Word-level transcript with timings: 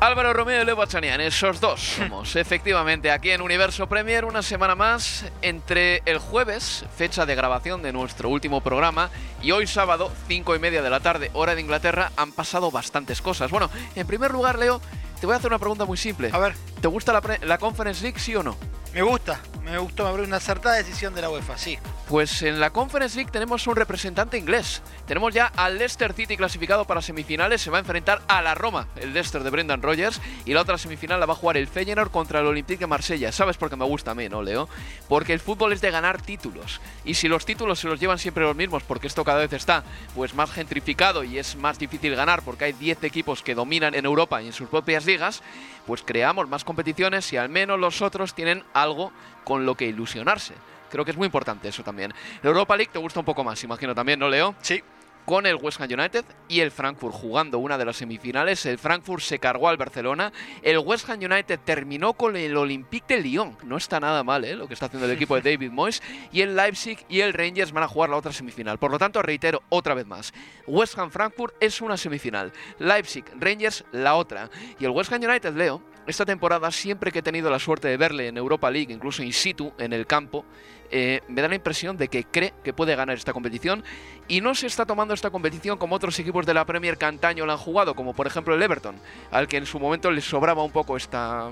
Álvaro 0.00 0.32
Romeo 0.32 0.62
y 0.62 0.64
Leo 0.64 0.76
Bachanian, 0.76 1.20
esos 1.20 1.60
dos 1.60 1.78
somos, 1.78 2.34
efectivamente, 2.36 3.10
aquí 3.10 3.32
en 3.32 3.42
Universo 3.42 3.86
Premier, 3.86 4.24
una 4.24 4.42
semana 4.42 4.74
más, 4.74 5.26
entre 5.42 6.00
el 6.06 6.18
jueves, 6.18 6.86
fecha 6.96 7.26
de 7.26 7.34
grabación 7.34 7.82
de 7.82 7.92
nuestro 7.92 8.30
último 8.30 8.62
programa, 8.62 9.10
y 9.42 9.50
hoy 9.50 9.66
sábado, 9.66 10.10
cinco 10.26 10.56
y 10.56 10.58
media 10.58 10.80
de 10.80 10.88
la 10.88 11.00
tarde, 11.00 11.30
hora 11.34 11.54
de 11.54 11.60
Inglaterra, 11.60 12.12
han 12.16 12.32
pasado 12.32 12.70
bastantes 12.70 13.20
cosas. 13.20 13.50
Bueno, 13.50 13.68
en 13.94 14.06
primer 14.06 14.30
lugar, 14.30 14.58
Leo, 14.58 14.80
te 15.20 15.26
voy 15.26 15.34
a 15.34 15.36
hacer 15.36 15.50
una 15.50 15.58
pregunta 15.58 15.84
muy 15.84 15.98
simple. 15.98 16.30
A 16.32 16.38
ver. 16.38 16.54
¿Te 16.80 16.88
gusta 16.88 17.12
la, 17.12 17.22
la 17.42 17.58
Conference 17.58 18.02
League, 18.02 18.18
sí 18.18 18.34
o 18.34 18.42
no? 18.42 18.56
Me 18.92 19.02
gusta, 19.02 19.40
me 19.62 19.78
gustó, 19.78 20.02
me 20.02 20.10
parece 20.10 20.26
una 20.26 20.38
acertada 20.38 20.74
decisión 20.74 21.14
de 21.14 21.20
la 21.20 21.30
UEFA, 21.30 21.56
sí. 21.56 21.78
Pues 22.08 22.42
en 22.42 22.58
la 22.58 22.70
Conference 22.70 23.14
League 23.14 23.30
tenemos 23.30 23.68
un 23.68 23.76
representante 23.76 24.36
inglés. 24.36 24.82
Tenemos 25.06 25.32
ya 25.32 25.46
al 25.46 25.78
Leicester 25.78 26.12
City 26.12 26.36
clasificado 26.36 26.84
para 26.84 27.00
semifinales. 27.00 27.60
Se 27.60 27.70
va 27.70 27.76
a 27.76 27.80
enfrentar 27.80 28.20
a 28.26 28.42
la 28.42 28.56
Roma, 28.56 28.88
el 28.96 29.12
Leicester 29.12 29.44
de 29.44 29.50
Brendan 29.50 29.80
Rodgers. 29.80 30.20
Y 30.44 30.54
la 30.54 30.62
otra 30.62 30.76
semifinal 30.76 31.20
la 31.20 31.26
va 31.26 31.34
a 31.34 31.36
jugar 31.36 31.56
el 31.56 31.68
Feyenoord 31.68 32.10
contra 32.10 32.40
el 32.40 32.46
Olympique 32.46 32.80
de 32.80 32.88
Marsella. 32.88 33.30
¿Sabes 33.30 33.56
por 33.56 33.70
qué 33.70 33.76
me 33.76 33.84
gusta 33.84 34.10
a 34.10 34.14
mí, 34.16 34.28
no, 34.28 34.42
Leo? 34.42 34.68
Porque 35.08 35.34
el 35.34 35.38
fútbol 35.38 35.72
es 35.72 35.80
de 35.80 35.92
ganar 35.92 36.20
títulos. 36.20 36.80
Y 37.04 37.14
si 37.14 37.28
los 37.28 37.44
títulos 37.44 37.78
se 37.78 37.86
los 37.86 38.00
llevan 38.00 38.18
siempre 38.18 38.42
los 38.42 38.56
mismos, 38.56 38.82
porque 38.82 39.06
esto 39.06 39.22
cada 39.22 39.38
vez 39.38 39.52
está 39.52 39.84
pues 40.16 40.34
más 40.34 40.50
gentrificado 40.50 41.22
y 41.22 41.38
es 41.38 41.54
más 41.54 41.78
difícil 41.78 42.16
ganar 42.16 42.42
porque 42.42 42.64
hay 42.64 42.72
10 42.72 43.04
equipos 43.04 43.44
que 43.44 43.54
dominan 43.54 43.94
en 43.94 44.04
Europa 44.04 44.42
y 44.42 44.48
en 44.48 44.52
sus 44.52 44.68
propias 44.68 45.06
ligas, 45.06 45.42
pues 45.86 46.02
creamos 46.04 46.48
más 46.48 46.64
competiciones 46.70 47.32
y 47.32 47.36
al 47.36 47.48
menos 47.48 47.80
los 47.80 48.00
otros 48.00 48.32
tienen 48.32 48.62
algo 48.74 49.10
con 49.42 49.66
lo 49.66 49.74
que 49.74 49.86
ilusionarse. 49.86 50.54
Creo 50.88 51.04
que 51.04 51.10
es 51.10 51.16
muy 51.16 51.26
importante 51.26 51.66
eso 51.66 51.82
también. 51.82 52.14
La 52.42 52.50
Europa 52.50 52.76
League 52.76 52.92
te 52.92 53.00
gusta 53.00 53.18
un 53.18 53.26
poco 53.26 53.42
más, 53.42 53.62
imagino 53.64 53.92
también, 53.92 54.20
¿no, 54.20 54.28
Leo? 54.28 54.54
Sí. 54.60 54.84
Con 55.26 55.46
el 55.46 55.56
West 55.56 55.80
Ham 55.80 55.88
United 55.92 56.24
y 56.48 56.60
el 56.60 56.70
Frankfurt 56.70 57.14
jugando 57.14 57.58
una 57.58 57.76
de 57.76 57.84
las 57.84 57.96
semifinales. 57.96 58.64
El 58.66 58.78
Frankfurt 58.78 59.22
se 59.22 59.38
cargó 59.38 59.68
al 59.68 59.76
Barcelona. 59.76 60.32
El 60.62 60.78
West 60.78 61.08
Ham 61.10 61.20
United 61.20 61.60
terminó 61.64 62.14
con 62.14 62.36
el 62.36 62.56
Olympique 62.56 63.16
de 63.16 63.22
Lyon. 63.22 63.56
No 63.64 63.76
está 63.76 64.00
nada 64.00 64.24
mal, 64.24 64.44
¿eh? 64.44 64.56
Lo 64.56 64.66
que 64.66 64.74
está 64.74 64.86
haciendo 64.86 65.06
el 65.06 65.12
equipo 65.12 65.34
de 65.34 65.42
David 65.42 65.70
Moyes. 65.70 66.02
Y 66.32 66.40
el 66.40 66.56
Leipzig 66.56 67.04
y 67.08 67.20
el 67.20 67.32
Rangers 67.32 67.70
van 67.70 67.84
a 67.84 67.88
jugar 67.88 68.10
la 68.10 68.16
otra 68.16 68.32
semifinal. 68.32 68.78
Por 68.78 68.90
lo 68.90 68.98
tanto, 68.98 69.22
reitero 69.22 69.62
otra 69.68 69.94
vez 69.94 70.06
más. 70.06 70.32
West 70.66 70.98
Ham 70.98 71.10
Frankfurt 71.10 71.54
es 71.60 71.80
una 71.80 71.96
semifinal. 71.96 72.52
Leipzig 72.78 73.24
Rangers 73.38 73.84
la 73.92 74.14
otra. 74.14 74.50
Y 74.80 74.84
el 74.84 74.90
West 74.90 75.12
Ham 75.12 75.22
United, 75.22 75.54
Leo, 75.54 75.82
esta 76.06 76.24
temporada, 76.24 76.70
siempre 76.70 77.12
que 77.12 77.20
he 77.20 77.22
tenido 77.22 77.50
la 77.50 77.58
suerte 77.58 77.88
de 77.88 77.96
verle 77.96 78.28
en 78.28 78.36
Europa 78.36 78.70
League, 78.70 78.92
incluso 78.92 79.22
in 79.22 79.32
situ, 79.32 79.72
en 79.78 79.92
el 79.92 80.06
campo, 80.06 80.44
eh, 80.90 81.20
me 81.28 81.40
da 81.40 81.48
la 81.48 81.54
impresión 81.54 81.96
de 81.96 82.08
que 82.08 82.24
cree 82.24 82.52
que 82.64 82.72
puede 82.72 82.96
ganar 82.96 83.16
esta 83.16 83.32
competición. 83.32 83.84
Y 84.26 84.40
no 84.40 84.54
se 84.54 84.66
está 84.66 84.86
tomando 84.86 85.14
esta 85.14 85.30
competición 85.30 85.78
como 85.78 85.96
otros 85.96 86.18
equipos 86.18 86.46
de 86.46 86.54
la 86.54 86.64
Premier 86.64 86.96
que 86.98 87.04
la 87.06 87.52
han 87.52 87.58
jugado, 87.58 87.94
como 87.94 88.14
por 88.14 88.26
ejemplo 88.26 88.54
el 88.54 88.62
Everton, 88.62 88.96
al 89.30 89.48
que 89.48 89.56
en 89.56 89.66
su 89.66 89.78
momento 89.78 90.10
le 90.10 90.20
sobraba 90.20 90.62
un 90.62 90.72
poco 90.72 90.96
esta, 90.96 91.50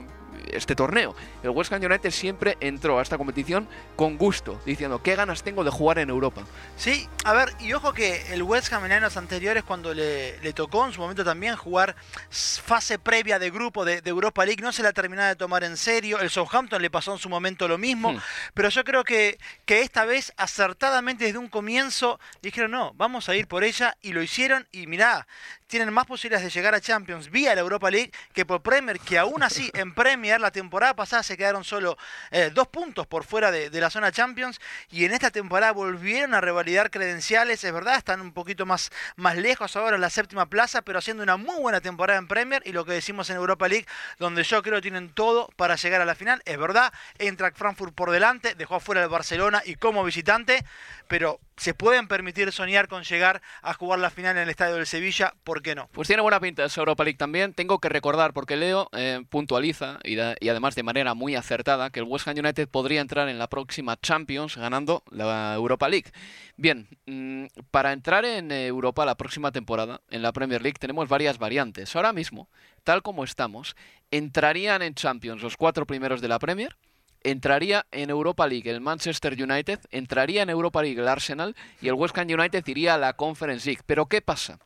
este 0.53 0.75
torneo. 0.75 1.15
El 1.43 1.51
West 1.51 1.73
Ham 1.73 1.83
United 1.83 2.11
siempre 2.11 2.57
entró 2.61 2.99
a 2.99 3.03
esta 3.03 3.19
competición 3.19 3.69
con 3.97 4.17
gusto, 4.17 4.61
diciendo 4.65 5.03
qué 5.03 5.17
ganas 5.17 5.43
tengo 5.43 5.65
de 5.65 5.71
jugar 5.71 5.99
en 5.99 6.11
Europa. 6.11 6.43
Sí, 6.77 7.09
a 7.25 7.33
ver, 7.33 7.53
y 7.61 7.73
ojo 7.73 7.93
que 7.93 8.33
el 8.33 8.43
West 8.43 8.73
Ham 8.73 8.85
en 8.87 8.93
años 8.93 9.17
anteriores, 9.17 9.65
cuando 9.65 9.95
le, 9.95 10.39
le 10.41 10.53
tocó 10.53 10.87
en 10.87 10.93
su 10.93 11.01
momento 11.01 11.25
también 11.25 11.57
jugar 11.57 11.97
fase 12.31 12.99
previa 12.99 13.39
de 13.39 13.51
grupo 13.51 13.85
de, 13.85 14.01
de 14.01 14.11
Europa 14.11 14.45
League, 14.45 14.63
no 14.63 14.73
se 14.73 14.83
la 14.83 14.93
terminaba 14.93 15.29
de 15.29 15.37
tomar 15.37 15.65
en 15.65 15.77
serio. 15.77 16.21
El 16.21 16.31
Southampton 16.31 16.81
le 16.81 16.91
pasó 16.91 17.13
en 17.13 17.19
su 17.19 17.29
momento 17.29 17.69
lo 17.69 17.79
mismo, 17.79 18.13
Hmm. 18.13 18.19
pero 18.55 18.69
yo 18.69 18.85
creo 18.85 19.05
que, 19.05 19.39
que 19.65 19.81
esta 19.81 20.05
vez 20.05 20.33
acertadamente 20.37 21.25
desde 21.25 21.39
un 21.39 21.49
comienzo 21.49 22.21
dijeron, 22.43 22.71
no, 22.71 22.93
vamos 22.95 23.29
a 23.29 23.35
ir 23.35 23.47
por 23.49 23.65
ella, 23.65 23.97
y 24.03 24.13
lo 24.13 24.23
hicieron, 24.23 24.67
y 24.73 24.87
mirá, 24.87 25.27
tienen 25.69 25.93
más 25.93 26.07
posibilidades 26.07 26.53
de 26.53 26.59
llegar 26.59 26.75
a 26.75 26.81
Champions 26.81 27.31
vía 27.31 27.55
la 27.55 27.61
Europa 27.61 27.91
League 27.91 28.11
que 28.33 28.45
por 28.45 28.63
Premier, 28.63 28.99
que 28.99 29.19
aún 29.19 29.43
así 29.43 29.71
en 29.75 29.95
Premier 29.95 30.41
la 30.41 30.51
temporada 30.51 30.97
pasada 30.97 31.23
se 31.23 31.37
quedaron 31.37 31.63
solo 31.63 31.97
eh, 32.31 32.51
dos 32.53 32.67
puntos 32.69 33.07
por 33.07 33.25
fuera 33.25 33.51
de, 33.53 33.71
de 33.71 33.81
la 33.81 33.91
zona 33.91 34.11
Champions 34.11 34.61
y 34.91 35.05
en 35.05 35.13
esta 35.13 35.31
temporada 35.31 35.73
volvieron 35.73 36.35
a 36.35 36.41
revalidar 36.41 36.91
credenciales, 36.91 37.63
es 37.63 37.73
verdad, 37.73 37.97
están 37.97 38.21
un 38.21 38.33
poquito 38.33 38.67
más, 38.67 38.91
más 39.17 39.37
lejos 39.37 39.77
ahora 39.77 39.97
en 39.97 40.01
la 40.01 40.11
séptima 40.11 40.47
plaza, 40.47 40.83
pero 40.83 40.99
haciendo 40.99 41.23
una 41.23 41.37
muy 41.37 41.61
buena 41.61 41.81
temporada 41.81 42.19
en 42.19 42.27
Premier 42.27 42.63
y 42.65 42.73
lo 42.73 42.85
que 42.85 42.93
decimos 42.93 43.29
en 43.31 43.37
Europa 43.37 43.69
League, 43.69 43.87
donde 44.19 44.43
yo 44.43 44.63
creo 44.63 44.81
tienen 44.81 45.11
todo 45.11 45.49
para 45.57 45.77
llegar 45.77 46.01
a 46.01 46.05
la 46.05 46.15
final, 46.15 46.43
es 46.47 46.59
verdad, 46.59 46.93
entra 47.19 47.53
Frankfurt 47.53 47.95
por 47.95 48.11
delante, 48.11 48.55
dejó 48.55 48.77
afuera 48.77 49.03
el 49.03 49.09
Barcelona 49.09 49.63
y 49.65 49.75
como 49.75 50.03
visitante, 50.03 50.65
pero 51.09 51.41
se 51.57 51.75
pueden 51.75 52.09
permitir 52.09 52.53
soñar 52.53 52.89
con 52.89 53.03
llegar 53.03 53.43
a 53.63 53.75
jugar 53.75 53.99
la 53.99 54.11
final 54.11 54.37
en 54.37 54.45
el 54.45 54.49
estadio 54.49 54.77
del 54.77 54.87
Sevilla, 54.87 55.35
¿por 55.45 55.58
qué 55.63 55.75
no? 55.75 55.89
Pues 55.93 56.09
tiene 56.09 56.23
buena 56.23 56.41
pinta 56.41 56.65
esa 56.65 56.81
Europa 56.81 57.05
League 57.05 57.17
también. 57.19 57.53
Tengo 57.55 57.79
que 57.79 57.89
recordar, 57.89 58.33
porque 58.33 58.57
Leo 58.57 58.89
eh, 58.93 59.23
puntualiza 59.29 59.99
y, 60.05 60.15
da- 60.17 60.35
y 60.41 60.49
además 60.49 60.75
de 60.75 60.83
manera 60.83 61.15
muy 61.15 61.35
acertada, 61.35 61.91
que 61.91 62.01
el 62.01 62.07
West 62.07 62.27
Ham 62.29 62.37
United 62.39 62.69
podría 62.69 63.01
entrar 63.01 63.29
en 63.29 63.39
la 63.39 63.49
próxima 63.49 63.97
Champions 64.01 64.57
ganando 64.57 65.03
la 65.11 65.55
Europa 65.55 65.89
League. 65.89 66.11
Bien, 66.57 66.89
mm, 67.07 67.47
para 67.71 67.93
entrar 67.93 68.25
en 68.25 68.51
Europa 68.53 69.05
la 69.07 69.17
próxima 69.17 69.53
temporada, 69.53 70.01
en 70.11 70.23
la 70.23 70.33
Premier 70.33 70.63
League, 70.63 70.79
tenemos 70.79 71.09
varias 71.09 71.39
variantes. 71.39 71.95
Ahora 71.97 72.13
mismo, 72.13 72.49
tal 72.85 73.03
como 73.03 73.25
estamos, 73.25 73.77
entrarían 74.11 74.83
en 74.83 74.95
Champions 74.95 75.43
los 75.43 75.57
cuatro 75.57 75.87
primeros 75.87 76.21
de 76.21 76.29
la 76.29 76.39
Premier. 76.39 76.77
Entraría 77.25 77.85
en 77.91 78.11
Europa 78.11 78.47
League 78.47 78.71
el 78.71 78.81
Manchester 78.81 79.33
United, 79.35 79.81
entraría 79.91 80.43
en 80.43 80.51
Europa 80.51 80.83
League 80.83 81.01
el 81.01 81.09
Arsenal 81.09 81.57
y 81.83 81.89
el 81.89 81.95
West 81.95 82.17
Ham 82.17 82.29
United 82.31 82.65
iría 82.69 82.95
a 82.95 82.99
la 82.99 83.15
Conference 83.15 83.67
League. 83.69 83.83
Pero 83.87 84.07
¿qué 84.07 84.23
pasa? 84.23 84.61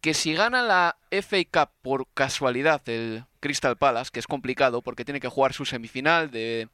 Que 0.00 0.14
si 0.14 0.34
gana 0.34 0.62
la 0.62 0.96
FA 1.10 1.38
Cup 1.50 1.70
por 1.82 2.06
casualidad 2.14 2.80
el 2.88 3.24
Crystal 3.40 3.76
Palace, 3.76 4.10
que 4.12 4.20
es 4.20 4.26
complicado 4.26 4.82
porque 4.82 5.04
tiene 5.04 5.20
que 5.20 5.28
jugar 5.28 5.52
su 5.52 5.64
semifinal 5.64 6.30
de 6.30 6.68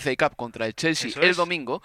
FA 0.00 0.16
Cup 0.16 0.36
contra 0.36 0.66
el 0.66 0.74
Chelsea 0.74 1.10
Eso 1.10 1.20
el 1.20 1.30
es. 1.30 1.36
domingo, 1.36 1.82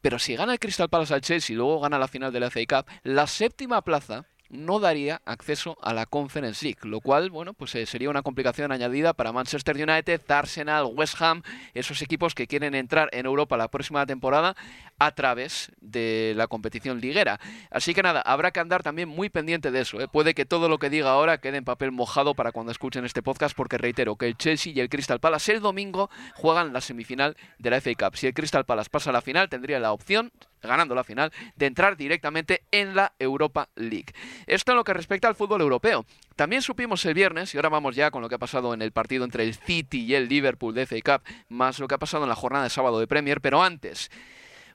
pero 0.00 0.18
si 0.18 0.36
gana 0.36 0.52
el 0.54 0.58
Crystal 0.58 0.88
Palace 0.88 1.12
al 1.14 1.20
Chelsea 1.20 1.52
y 1.54 1.56
luego 1.56 1.80
gana 1.80 1.98
la 1.98 2.08
final 2.08 2.32
de 2.32 2.40
la 2.40 2.50
FA 2.50 2.60
Cup, 2.68 2.90
la 3.02 3.26
séptima 3.26 3.82
plaza 3.82 4.24
no 4.50 4.80
daría 4.80 5.22
acceso 5.24 5.78
a 5.80 5.94
la 5.94 6.06
Conference 6.06 6.64
League, 6.64 6.80
lo 6.82 7.00
cual, 7.00 7.30
bueno, 7.30 7.54
pues 7.54 7.74
eh, 7.74 7.86
sería 7.86 8.10
una 8.10 8.22
complicación 8.22 8.72
añadida 8.72 9.14
para 9.14 9.32
Manchester 9.32 9.76
United, 9.76 10.20
Arsenal, 10.28 10.86
West 10.92 11.20
Ham, 11.22 11.42
esos 11.74 12.02
equipos 12.02 12.34
que 12.34 12.46
quieren 12.46 12.74
entrar 12.74 13.08
en 13.12 13.26
Europa 13.26 13.56
la 13.56 13.68
próxima 13.68 14.04
temporada 14.06 14.56
a 14.98 15.12
través 15.12 15.72
de 15.80 16.34
la 16.36 16.48
competición 16.48 17.00
liguera. 17.00 17.40
Así 17.70 17.94
que 17.94 18.02
nada, 18.02 18.20
habrá 18.20 18.50
que 18.50 18.60
andar 18.60 18.82
también 18.82 19.08
muy 19.08 19.30
pendiente 19.30 19.70
de 19.70 19.80
eso. 19.80 20.00
¿eh? 20.00 20.08
Puede 20.08 20.34
que 20.34 20.44
todo 20.44 20.68
lo 20.68 20.78
que 20.78 20.90
diga 20.90 21.10
ahora 21.10 21.38
quede 21.38 21.58
en 21.58 21.64
papel 21.64 21.92
mojado 21.92 22.34
para 22.34 22.52
cuando 22.52 22.72
escuchen 22.72 23.04
este 23.04 23.22
podcast, 23.22 23.56
porque 23.56 23.78
reitero 23.78 24.16
que 24.16 24.26
el 24.26 24.36
Chelsea 24.36 24.72
y 24.72 24.80
el 24.80 24.88
Crystal 24.88 25.20
Palace 25.20 25.52
el 25.52 25.60
domingo 25.60 26.10
juegan 26.34 26.72
la 26.72 26.80
semifinal 26.80 27.36
de 27.58 27.70
la 27.70 27.80
FA 27.80 27.94
Cup. 27.94 28.16
Si 28.16 28.26
el 28.26 28.34
Crystal 28.34 28.64
Palace 28.64 28.90
pasa 28.90 29.10
a 29.10 29.12
la 29.12 29.22
final, 29.22 29.48
tendría 29.48 29.78
la 29.78 29.92
opción 29.92 30.32
ganando 30.68 30.94
la 30.94 31.04
final, 31.04 31.32
de 31.56 31.66
entrar 31.66 31.96
directamente 31.96 32.64
en 32.70 32.94
la 32.94 33.12
Europa 33.18 33.68
League. 33.74 34.12
Esto 34.46 34.72
en 34.72 34.76
lo 34.76 34.84
que 34.84 34.94
respecta 34.94 35.28
al 35.28 35.34
fútbol 35.34 35.60
europeo. 35.60 36.04
También 36.36 36.62
supimos 36.62 37.04
el 37.04 37.14
viernes, 37.14 37.54
y 37.54 37.58
ahora 37.58 37.68
vamos 37.68 37.96
ya 37.96 38.10
con 38.10 38.22
lo 38.22 38.28
que 38.28 38.34
ha 38.34 38.38
pasado 38.38 38.74
en 38.74 38.82
el 38.82 38.92
partido 38.92 39.24
entre 39.24 39.44
el 39.44 39.54
City 39.54 40.04
y 40.04 40.14
el 40.14 40.28
Liverpool 40.28 40.74
de 40.74 40.86
FA 40.86 41.18
Cup, 41.18 41.28
más 41.48 41.78
lo 41.78 41.88
que 41.88 41.94
ha 41.94 41.98
pasado 41.98 42.24
en 42.24 42.28
la 42.28 42.36
jornada 42.36 42.64
de 42.64 42.70
sábado 42.70 43.00
de 43.00 43.06
Premier, 43.06 43.40
pero 43.40 43.62
antes, 43.62 44.10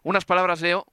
unas 0.03 0.25
palabras, 0.25 0.61
Leo, 0.61 0.85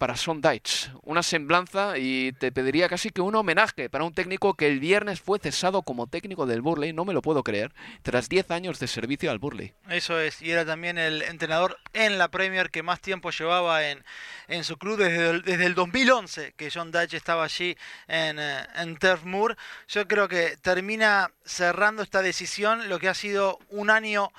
para 0.00 0.16
Sondage. 0.16 0.90
Una 1.02 1.22
semblanza 1.22 1.98
y 1.98 2.32
te 2.32 2.50
pediría 2.50 2.88
casi 2.88 3.10
que 3.10 3.20
un 3.20 3.34
homenaje 3.34 3.90
para 3.90 4.04
un 4.04 4.14
técnico 4.14 4.54
que 4.54 4.66
el 4.66 4.80
viernes 4.80 5.20
fue 5.20 5.38
cesado 5.38 5.82
como 5.82 6.06
técnico 6.06 6.46
del 6.46 6.62
Burley, 6.62 6.94
no 6.94 7.04
me 7.04 7.12
lo 7.12 7.20
puedo 7.20 7.44
creer, 7.44 7.74
tras 8.02 8.30
10 8.30 8.50
años 8.50 8.80
de 8.80 8.88
servicio 8.88 9.30
al 9.30 9.38
Burley. 9.38 9.74
Eso 9.90 10.18
es, 10.18 10.40
y 10.40 10.52
era 10.52 10.64
también 10.64 10.96
el 10.96 11.20
entrenador 11.20 11.76
en 11.92 12.16
la 12.16 12.28
Premier 12.28 12.70
que 12.70 12.82
más 12.82 13.02
tiempo 13.02 13.30
llevaba 13.30 13.90
en, 13.90 14.02
en 14.48 14.64
su 14.64 14.78
club 14.78 14.96
desde 14.96 15.28
el, 15.28 15.42
desde 15.42 15.66
el 15.66 15.74
2011, 15.74 16.54
que 16.56 16.70
John 16.70 16.92
Dutch 16.92 17.12
estaba 17.12 17.44
allí 17.44 17.76
en, 18.08 18.38
eh, 18.38 18.66
en 18.76 18.96
Turf 18.96 19.24
Moor. 19.24 19.58
Yo 19.86 20.08
creo 20.08 20.28
que 20.28 20.56
termina 20.62 21.30
cerrando 21.44 22.02
esta 22.02 22.22
decisión 22.22 22.88
lo 22.88 22.98
que 22.98 23.10
ha 23.10 23.14
sido 23.14 23.58
un 23.68 23.90
año 23.90 24.32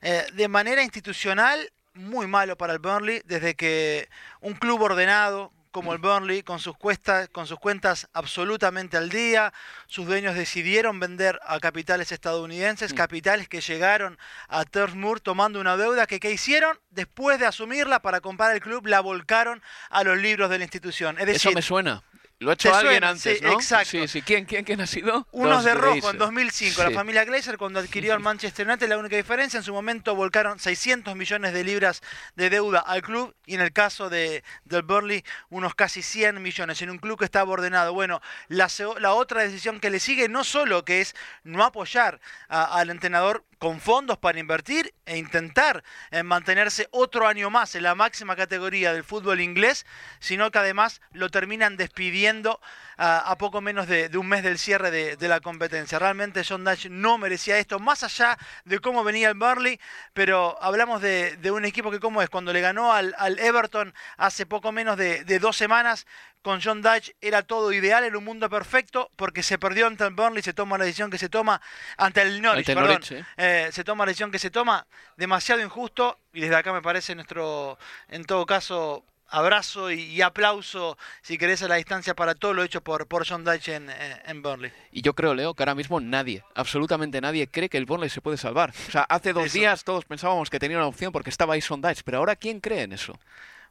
eh, 0.00 0.24
de 0.32 0.46
manera 0.46 0.84
institucional 0.84 1.72
muy 1.94 2.26
malo 2.26 2.56
para 2.56 2.72
el 2.72 2.78
Burnley 2.78 3.22
desde 3.24 3.54
que 3.54 4.08
un 4.40 4.54
club 4.54 4.80
ordenado 4.82 5.52
como 5.72 5.94
el 5.94 5.98
Burnley, 5.98 6.42
con 6.42 6.60
sus, 6.60 6.76
cuestas, 6.76 7.28
con 7.30 7.46
sus 7.46 7.58
cuentas 7.58 8.06
absolutamente 8.12 8.98
al 8.98 9.08
día, 9.08 9.52
sus 9.86 10.06
dueños 10.06 10.34
decidieron 10.34 11.00
vender 11.00 11.40
a 11.44 11.58
capitales 11.60 12.12
estadounidenses, 12.12 12.92
capitales 12.92 13.48
que 13.48 13.62
llegaron 13.62 14.18
a 14.48 14.64
Turf 14.66 14.94
Moor 14.94 15.20
tomando 15.20 15.58
una 15.60 15.78
deuda 15.78 16.06
que 16.06 16.20
¿qué 16.20 16.30
hicieron? 16.30 16.78
Después 16.90 17.40
de 17.40 17.46
asumirla 17.46 18.00
para 18.00 18.20
comprar 18.20 18.54
el 18.54 18.60
club, 18.60 18.86
la 18.86 19.00
volcaron 19.00 19.62
a 19.88 20.04
los 20.04 20.18
libros 20.18 20.50
de 20.50 20.58
la 20.58 20.64
institución. 20.64 21.18
Es 21.18 21.26
decir, 21.26 21.36
Eso 21.36 21.52
me 21.52 21.62
suena. 21.62 22.02
Lo 22.42 22.50
ha 22.50 22.54
hecho 22.54 22.70
¿Te 22.70 22.74
alguien 22.76 22.92
suena? 22.94 23.08
antes, 23.10 23.38
Sí, 23.38 23.44
¿no? 23.44 23.52
exacto. 23.52 23.90
Sí, 23.90 24.08
sí. 24.08 24.22
¿Quién, 24.22 24.44
quién, 24.44 24.64
quién 24.64 24.80
ha 24.80 24.86
sido? 24.86 25.26
Unos 25.32 25.64
de 25.64 25.74
rojo 25.74 26.10
en 26.10 26.18
2005, 26.18 26.82
la 26.82 26.90
familia 26.90 27.24
Glazer 27.24 27.56
cuando 27.56 27.78
adquirió 27.80 28.14
el 28.14 28.20
Manchester 28.20 28.66
United, 28.68 28.88
la 28.88 28.98
única 28.98 29.16
diferencia, 29.16 29.58
en 29.58 29.62
su 29.64 29.72
momento 29.72 30.14
volcaron 30.14 30.58
600 30.58 31.14
millones 31.16 31.52
de 31.52 31.64
libras 31.64 32.02
de 32.34 32.50
deuda 32.50 32.80
al 32.80 33.02
club 33.02 33.34
y 33.46 33.54
en 33.54 33.60
el 33.60 33.72
caso 33.72 34.10
de, 34.10 34.42
del 34.64 34.82
Burnley 34.82 35.24
unos 35.50 35.74
casi 35.74 36.02
100 36.02 36.42
millones 36.42 36.82
en 36.82 36.90
un 36.90 36.98
club 36.98 37.18
que 37.18 37.24
estaba 37.24 37.50
ordenado. 37.50 37.92
Bueno, 37.94 38.20
la, 38.48 38.68
la 39.00 39.12
otra 39.12 39.42
decisión 39.42 39.80
que 39.80 39.90
le 39.90 40.00
sigue 40.00 40.28
no 40.28 40.44
solo 40.44 40.84
que 40.84 41.00
es 41.00 41.14
no 41.44 41.64
apoyar 41.64 42.20
a- 42.48 42.78
al 42.78 42.90
entrenador 42.90 43.44
con 43.62 43.80
fondos 43.80 44.18
para 44.18 44.40
invertir 44.40 44.92
e 45.06 45.18
intentar 45.18 45.84
eh, 46.10 46.24
mantenerse 46.24 46.88
otro 46.90 47.28
año 47.28 47.48
más 47.48 47.76
en 47.76 47.84
la 47.84 47.94
máxima 47.94 48.34
categoría 48.34 48.92
del 48.92 49.04
fútbol 49.04 49.40
inglés, 49.40 49.86
sino 50.18 50.50
que 50.50 50.58
además 50.58 51.00
lo 51.12 51.28
terminan 51.28 51.76
despidiendo 51.76 52.60
a, 52.96 53.30
a 53.30 53.38
poco 53.38 53.60
menos 53.60 53.86
de, 53.88 54.08
de 54.08 54.18
un 54.18 54.28
mes 54.28 54.42
del 54.42 54.58
cierre 54.58 54.90
de, 54.90 55.16
de 55.16 55.28
la 55.28 55.40
competencia. 55.40 55.98
Realmente 55.98 56.42
John 56.48 56.64
Dash 56.64 56.88
no 56.88 57.18
merecía 57.18 57.58
esto, 57.58 57.78
más 57.78 58.02
allá 58.02 58.38
de 58.64 58.78
cómo 58.80 59.04
venía 59.04 59.28
el 59.28 59.34
Burnley, 59.34 59.80
pero 60.12 60.56
hablamos 60.62 61.00
de, 61.02 61.36
de 61.36 61.50
un 61.50 61.64
equipo 61.64 61.90
que 61.90 62.00
como 62.00 62.22
es, 62.22 62.28
cuando 62.30 62.52
le 62.52 62.60
ganó 62.60 62.92
al, 62.92 63.14
al 63.18 63.38
Everton 63.38 63.94
hace 64.16 64.46
poco 64.46 64.72
menos 64.72 64.96
de, 64.96 65.24
de 65.24 65.38
dos 65.38 65.56
semanas, 65.56 66.06
con 66.42 66.60
John 66.60 66.82
Dutch 66.82 67.12
era 67.20 67.42
todo 67.42 67.72
ideal, 67.72 68.02
era 68.02 68.18
un 68.18 68.24
mundo 68.24 68.50
perfecto, 68.50 69.12
porque 69.14 69.44
se 69.44 69.58
perdió 69.58 69.86
ante 69.86 70.02
el 70.02 70.10
Burnley, 70.12 70.42
se 70.42 70.52
toma 70.52 70.76
la 70.76 70.84
decisión 70.84 71.08
que 71.08 71.16
se 71.18 71.28
toma 71.28 71.60
ante 71.96 72.20
el 72.22 72.42
Norwich, 72.42 72.68
Ante 72.68 72.72
el 72.72 72.78
perdón. 72.78 73.00
Norwich. 73.00 73.26
Eh, 73.36 73.68
se 73.70 73.84
toma 73.84 74.04
la 74.04 74.10
decisión 74.10 74.32
que 74.32 74.40
se 74.40 74.50
toma, 74.50 74.84
demasiado 75.16 75.60
injusto, 75.60 76.18
y 76.32 76.40
desde 76.40 76.56
acá 76.56 76.72
me 76.72 76.82
parece 76.82 77.14
nuestro, 77.14 77.78
en 78.08 78.24
todo 78.24 78.44
caso, 78.44 79.04
abrazo 79.32 79.90
y, 79.90 80.00
y 80.02 80.22
aplauso, 80.22 80.96
si 81.22 81.36
querés, 81.38 81.62
a 81.62 81.68
la 81.68 81.74
distancia 81.76 82.14
para 82.14 82.34
todo 82.36 82.54
lo 82.54 82.62
hecho 82.62 82.80
por, 82.82 83.06
por 83.08 83.26
John 83.26 83.44
en, 83.48 83.90
en 84.26 84.42
Burnley. 84.42 84.70
Y 84.92 85.02
yo 85.02 85.14
creo, 85.14 85.34
Leo, 85.34 85.54
que 85.54 85.62
ahora 85.62 85.74
mismo 85.74 85.98
nadie, 86.00 86.44
absolutamente 86.54 87.20
nadie, 87.20 87.48
cree 87.48 87.68
que 87.68 87.78
el 87.78 87.86
Burnley 87.86 88.10
se 88.10 88.20
puede 88.20 88.36
salvar. 88.36 88.72
O 88.88 88.90
sea, 88.90 89.02
hace 89.02 89.32
dos 89.32 89.46
Eso. 89.46 89.58
días 89.58 89.82
todos 89.84 90.04
pensábamos 90.04 90.48
que 90.50 90.58
tenía 90.60 90.76
una 90.76 90.86
opción 90.86 91.10
porque 91.12 91.30
estaba 91.30 91.54
ahí 91.54 91.60
Sondage, 91.60 92.02
pero 92.04 92.18
ahora 92.18 92.36
¿quién 92.36 92.60
cree 92.60 92.82
en 92.82 92.92
eso? 92.92 93.18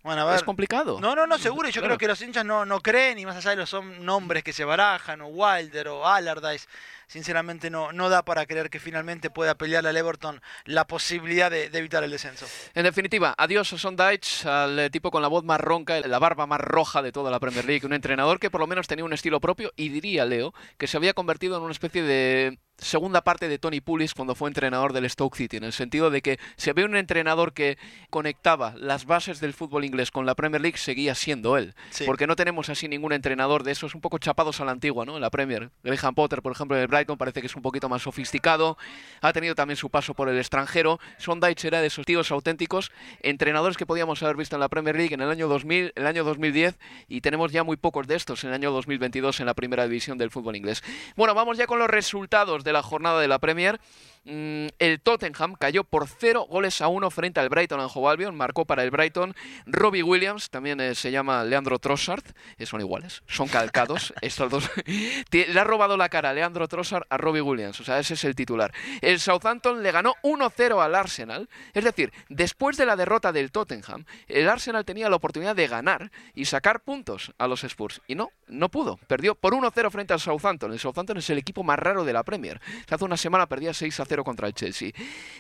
Bueno, 0.04 0.24
a 0.24 0.26
ver. 0.26 0.36
Es 0.38 0.44
complicado. 0.44 1.00
No, 1.00 1.16
no, 1.16 1.28
no, 1.28 1.38
seguro. 1.38 1.70
Yo 1.70 1.74
Claro. 1.80 1.90
creo 1.90 1.98
que 2.00 2.08
los 2.08 2.20
hinchas 2.24 2.44
no, 2.44 2.66
no 2.66 2.80
creen, 2.82 3.20
y 3.20 3.26
más 3.28 3.36
allá 3.36 3.52
de 3.52 3.58
los 3.58 3.70
son 3.70 4.04
nombres 4.04 4.44
que 4.44 4.52
se 4.52 4.66
barajan, 4.66 5.22
o 5.22 5.28
Wilder 5.28 5.90
o 5.90 6.08
Allardyce, 6.08 6.68
sinceramente 7.12 7.70
no, 7.70 7.92
no 7.92 8.08
da 8.08 8.24
para 8.24 8.46
creer 8.46 8.70
que 8.70 8.80
finalmente 8.80 9.30
pueda 9.30 9.56
pelear 9.56 9.86
al 9.86 9.98
Everton 9.98 10.42
la 10.64 10.88
posibilidad 10.88 11.52
de, 11.52 11.70
de 11.70 11.80
evitar 11.80 12.06
el 12.06 12.12
descenso. 12.12 12.48
En 12.74 12.84
definitiva, 12.86 13.36
adiós 13.38 13.74
a 13.74 13.78
Sondage, 13.78 14.48
al 14.48 14.90
tipo 14.92 15.12
con 15.12 15.22
la 15.22 15.28
voz 15.28 15.44
más 15.44 15.60
ronca, 15.60 16.00
la 16.00 16.20
barba 16.20 16.48
más 16.48 16.62
roja 16.62 17.02
de 17.02 17.12
toda 17.12 17.30
la 17.30 17.42
Premier 17.42 17.66
League, 17.66 17.86
un 17.86 17.92
entrenador 17.92 18.40
que 18.40 18.50
por 18.50 18.62
lo 18.62 18.68
menos 18.68 18.88
tenía 18.88 19.04
un 19.04 19.12
estilo 19.12 19.42
propio 19.42 19.74
y 19.76 19.90
diría, 19.90 20.24
Leo, 20.24 20.54
que 20.78 20.88
se 20.88 20.96
había 20.96 21.14
convertido 21.14 21.58
en 21.58 21.64
una 21.64 21.74
especie 21.74 22.02
de 22.02 22.58
segunda 22.78 23.24
parte 23.24 23.48
de 23.48 23.60
Tony 23.60 23.80
Pulis 23.80 24.14
cuando 24.14 24.34
fue 24.34 24.50
entrenador 24.50 24.92
del 24.92 25.10
Stoke 25.10 25.36
City, 25.36 25.58
en 25.58 25.64
el 25.64 25.74
sentido 25.74 26.10
de 26.10 26.22
que 26.22 26.40
si 26.56 26.70
había 26.70 26.86
un 26.86 26.96
entrenador 26.96 27.54
que 27.54 27.78
conectaba 28.10 28.74
las 28.78 29.06
bases 29.06 29.40
del 29.40 29.54
fútbol 29.54 29.86
inglés 29.86 30.12
con 30.12 30.26
la 30.26 30.36
Premier 30.36 30.62
League, 30.62 30.78
seguía 30.78 31.14
siendo 31.14 31.58
él. 31.58 31.76
Sí. 31.92 32.06
Porque 32.06 32.26
no 32.26 32.36
tenemos 32.36 32.70
así 32.70 32.88
ningún 32.88 33.14
entrenador 33.14 33.64
de 33.64 33.72
esos 33.72 33.94
un 33.94 34.02
poco 34.02 34.18
chapados 34.18 34.60
a 34.62 34.66
la 34.66 34.72
antigua, 34.72 35.06
¿no? 35.06 35.16
En 35.16 35.22
la 35.22 35.30
Premier. 35.30 35.70
Graham 35.84 36.16
Potter, 36.16 36.42
por 36.42 36.54
ejemplo, 36.54 36.76
en 36.76 36.82
el 36.82 36.88
Brighton 36.88 37.01
parece 37.06 37.42
que 37.42 37.48
es 37.48 37.56
un 37.56 37.62
poquito 37.62 37.90
más 37.90 38.02
sofisticado. 38.02 38.78
Ha 39.22 39.34
tenido 39.34 39.56
también 39.56 39.78
su 39.78 39.90
paso 39.90 40.14
por 40.14 40.30
el 40.30 40.38
extranjero. 40.38 41.00
Sondage 41.18 41.68
era 41.68 41.82
de 41.82 41.88
esos 41.88 42.06
tíos 42.06 42.32
auténticos, 42.32 42.92
entrenadores 43.22 43.78
que 43.78 43.86
podíamos 43.86 44.22
haber 44.24 44.38
visto 44.38 44.56
en 44.56 44.60
la 44.60 44.70
Premier 44.70 44.96
League 44.96 45.14
en 45.14 45.22
el 45.22 45.30
año 45.30 45.48
2000, 45.48 45.94
el 45.96 46.08
año 46.08 46.24
2010 46.24 46.78
y 47.08 47.22
tenemos 47.22 47.52
ya 47.52 47.64
muy 47.64 47.78
pocos 47.78 48.08
de 48.08 48.16
estos 48.16 48.44
en 48.44 48.50
el 48.50 48.56
año 48.56 48.72
2022 48.72 49.40
en 49.40 49.46
la 49.46 49.54
primera 49.54 49.84
división 49.84 50.18
del 50.18 50.32
fútbol 50.32 50.56
inglés. 50.56 50.84
Bueno, 51.16 51.34
vamos 51.34 51.58
ya 51.58 51.68
con 51.68 51.80
los 51.80 51.90
resultados 51.90 52.64
de 52.64 52.74
la 52.74 52.82
jornada 52.82 53.20
de 53.22 53.28
la 53.28 53.40
Premier. 53.40 53.80
Mm, 54.24 54.68
el 54.78 55.02
Tottenham 55.02 55.56
cayó 55.56 55.84
por 55.84 56.08
0 56.08 56.46
goles 56.48 56.82
a 56.82 56.88
1 56.88 57.10
frente 57.10 57.40
al 57.40 57.50
Brighton 57.50 57.80
and 57.80 57.90
Hove 57.94 58.12
Albion. 58.12 58.36
Marcó 58.36 58.66
para 58.66 58.84
el 58.84 58.92
Brighton 58.92 59.36
Robbie 59.66 60.04
Williams, 60.04 60.52
también 60.52 60.80
eh, 60.80 60.94
se 60.94 61.12
llama 61.12 61.44
Leandro 61.44 61.80
Trossard. 61.80 62.24
eh, 62.58 62.66
son 62.68 62.82
iguales, 62.82 63.24
son 63.26 63.48
calcados 63.48 64.14
estos 64.22 64.52
dos. 64.52 64.70
Le 65.32 65.60
ha 65.60 65.64
robado 65.64 65.98
la 65.98 66.10
cara 66.10 66.34
Leandro 66.34 66.68
Trossard 66.68 67.04
a 67.10 67.18
Robbie 67.18 67.42
Williams, 67.42 67.80
o 67.80 67.84
sea, 67.84 67.98
ese 67.98 68.14
es 68.14 68.24
el 68.24 68.36
titular. 68.36 68.72
El 69.02 69.20
Southampton 69.20 69.82
le 69.82 69.92
ganó 69.92 70.14
1-0 70.22 70.84
al 70.84 70.96
Arsenal. 70.96 71.50
Es 71.74 71.84
decir, 71.84 72.14
después 72.30 72.78
de 72.78 72.86
la 72.86 72.96
derrota 72.96 73.32
del 73.32 73.52
Tottenham, 73.52 74.06
el 74.28 74.48
Arsenal 74.48 74.86
tenía 74.86 75.10
la 75.10 75.16
oportunidad 75.16 75.56
de 75.56 75.68
ganar 75.68 76.12
y 76.36 76.46
sacar 76.46 76.82
puntos 76.82 77.32
a 77.40 77.48
los 77.48 77.64
Spurs. 77.64 78.02
Y 78.08 78.16
no, 78.16 78.30
no 78.48 78.70
pudo. 78.70 78.98
Perdió 79.08 79.34
por 79.34 79.54
1-0 79.54 79.90
frente 79.90 80.14
al 80.14 80.20
Southampton. 80.20 80.72
El 80.72 80.80
Southampton 80.80 81.18
es 81.18 81.30
el 81.32 81.40
equipo 81.40 81.64
más 81.64 81.80
raro 81.80 82.06
de 82.06 82.14
la 82.14 82.24
Premier. 82.24 82.62
Hace 82.90 83.06
una 83.06 83.18
semana 83.18 83.48
perdía 83.48 83.74
6-0 84.12 84.24
contra 84.24 84.48
el 84.48 84.54
Chelsea. 84.54 84.92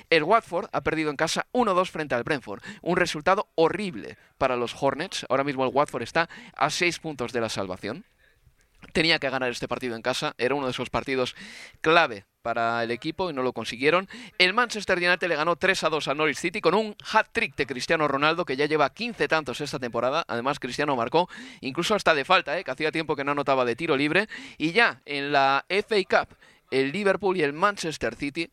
El 0.09 0.23
Watford 0.23 0.69
ha 0.71 0.81
perdido 0.81 1.09
en 1.09 1.15
casa 1.15 1.47
1-2 1.53 1.89
frente 1.89 2.15
al 2.15 2.23
Brentford. 2.23 2.61
Un 2.81 2.97
resultado 2.97 3.49
horrible 3.55 4.17
para 4.37 4.55
los 4.55 4.75
Hornets. 4.81 5.25
Ahora 5.29 5.43
mismo 5.43 5.65
el 5.65 5.71
Watford 5.73 6.03
está 6.03 6.29
a 6.55 6.69
6 6.69 6.99
puntos 6.99 7.33
de 7.33 7.41
la 7.41 7.49
salvación. 7.49 8.05
Tenía 8.93 9.19
que 9.19 9.29
ganar 9.29 9.51
este 9.51 9.67
partido 9.67 9.95
en 9.95 10.01
casa, 10.01 10.33
era 10.39 10.55
uno 10.55 10.65
de 10.65 10.71
esos 10.71 10.89
partidos 10.89 11.35
clave 11.81 12.25
para 12.41 12.83
el 12.83 12.89
equipo 12.89 13.29
y 13.29 13.33
no 13.33 13.43
lo 13.43 13.53
consiguieron. 13.53 14.09
El 14.39 14.53
Manchester 14.53 14.97
United 14.97 15.27
le 15.27 15.35
ganó 15.35 15.55
3 15.55 15.83
a 15.83 15.89
2 15.89 16.07
al 16.07 16.17
Norwich 16.17 16.37
City 16.37 16.61
con 16.61 16.73
un 16.73 16.95
hat-trick 17.11 17.55
de 17.55 17.67
Cristiano 17.67 18.07
Ronaldo 18.07 18.43
que 18.43 18.57
ya 18.57 18.65
lleva 18.65 18.91
15 18.91 19.27
tantos 19.27 19.61
esta 19.61 19.77
temporada. 19.77 20.25
Además, 20.27 20.59
Cristiano 20.59 20.95
marcó 20.95 21.29
incluso 21.61 21.93
hasta 21.93 22.15
de 22.15 22.25
falta, 22.25 22.57
¿eh? 22.57 22.63
que 22.63 22.71
hacía 22.71 22.91
tiempo 22.91 23.15
que 23.15 23.23
no 23.23 23.33
anotaba 23.33 23.65
de 23.65 23.75
tiro 23.75 23.95
libre. 23.95 24.27
Y 24.57 24.71
ya 24.71 25.01
en 25.05 25.31
la 25.31 25.63
FA 25.69 26.03
Cup, 26.09 26.35
el 26.71 26.91
Liverpool 26.91 27.37
y 27.37 27.43
el 27.43 27.53
Manchester 27.53 28.15
City 28.15 28.49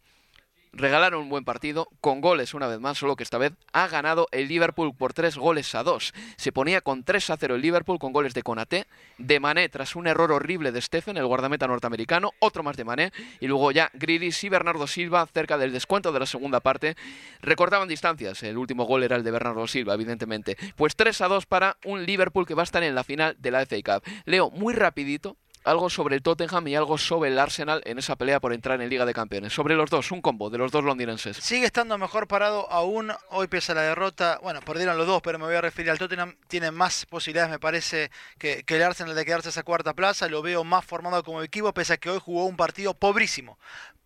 regalaron 0.72 1.22
un 1.22 1.28
buen 1.28 1.44
partido, 1.44 1.88
con 2.00 2.20
goles 2.20 2.54
una 2.54 2.66
vez 2.66 2.80
más, 2.80 2.98
solo 2.98 3.16
que 3.16 3.22
esta 3.22 3.38
vez 3.38 3.52
ha 3.72 3.88
ganado 3.88 4.28
el 4.32 4.48
Liverpool 4.48 4.94
por 4.94 5.12
tres 5.12 5.36
goles 5.36 5.74
a 5.74 5.82
dos. 5.82 6.12
Se 6.36 6.52
ponía 6.52 6.80
con 6.80 7.04
3 7.04 7.30
a 7.30 7.36
0 7.36 7.54
el 7.54 7.62
Liverpool 7.62 7.98
con 7.98 8.12
goles 8.12 8.34
de 8.34 8.42
Konaté, 8.42 8.86
de 9.18 9.40
Mané 9.40 9.68
tras 9.68 9.96
un 9.96 10.06
error 10.06 10.32
horrible 10.32 10.72
de 10.72 10.80
Stephen, 10.80 11.16
el 11.16 11.26
guardameta 11.26 11.66
norteamericano, 11.66 12.32
otro 12.38 12.62
más 12.62 12.76
de 12.76 12.84
Mané, 12.84 13.12
y 13.40 13.46
luego 13.46 13.72
ya 13.72 13.90
Grealish 13.94 14.44
y 14.44 14.48
Bernardo 14.48 14.86
Silva 14.86 15.26
cerca 15.32 15.58
del 15.58 15.72
descuento 15.72 16.12
de 16.12 16.20
la 16.20 16.26
segunda 16.26 16.60
parte. 16.60 16.96
Recortaban 17.40 17.88
distancias, 17.88 18.42
el 18.42 18.56
último 18.56 18.84
gol 18.84 19.02
era 19.02 19.16
el 19.16 19.24
de 19.24 19.30
Bernardo 19.30 19.66
Silva, 19.66 19.94
evidentemente. 19.94 20.56
Pues 20.76 20.96
3 20.96 21.20
a 21.22 21.28
2 21.28 21.46
para 21.46 21.76
un 21.84 22.04
Liverpool 22.04 22.46
que 22.46 22.54
va 22.54 22.62
a 22.62 22.64
estar 22.64 22.82
en 22.82 22.94
la 22.94 23.04
final 23.04 23.36
de 23.38 23.50
la 23.50 23.64
FA 23.66 23.76
Cup. 23.84 24.02
Leo, 24.24 24.50
muy 24.50 24.74
rapidito, 24.74 25.36
algo 25.64 25.90
sobre 25.90 26.16
el 26.16 26.22
Tottenham 26.22 26.66
y 26.68 26.76
algo 26.76 26.98
sobre 26.98 27.30
el 27.30 27.38
Arsenal 27.38 27.82
en 27.84 27.98
esa 27.98 28.16
pelea 28.16 28.40
por 28.40 28.52
entrar 28.52 28.80
en 28.80 28.88
Liga 28.88 29.06
de 29.06 29.14
Campeones. 29.14 29.52
Sobre 29.52 29.74
los 29.74 29.90
dos, 29.90 30.10
un 30.10 30.20
combo 30.20 30.50
de 30.50 30.58
los 30.58 30.72
dos 30.72 30.84
londinenses. 30.84 31.36
Sigue 31.36 31.66
estando 31.66 31.98
mejor 31.98 32.28
parado 32.28 32.70
aún 32.70 33.12
hoy 33.30 33.46
pese 33.48 33.72
a 33.72 33.74
la 33.74 33.82
derrota. 33.82 34.38
Bueno, 34.42 34.60
perdieron 34.60 34.96
los 34.96 35.06
dos, 35.06 35.22
pero 35.22 35.38
me 35.38 35.46
voy 35.46 35.54
a 35.54 35.60
referir 35.60 35.90
al 35.90 35.98
Tottenham. 35.98 36.36
Tiene 36.48 36.70
más 36.70 37.06
posibilidades, 37.06 37.50
me 37.50 37.58
parece, 37.58 38.10
que, 38.38 38.64
que 38.64 38.76
el 38.76 38.82
Arsenal 38.82 39.14
de 39.14 39.24
quedarse 39.24 39.48
esa 39.48 39.62
cuarta 39.62 39.94
plaza. 39.94 40.28
Lo 40.28 40.42
veo 40.42 40.64
más 40.64 40.84
formado 40.84 41.22
como 41.22 41.42
equipo, 41.42 41.72
pese 41.72 41.94
a 41.94 41.96
que 41.96 42.10
hoy 42.10 42.18
jugó 42.18 42.46
un 42.46 42.56
partido 42.56 42.94
pobrísimo 42.94 43.58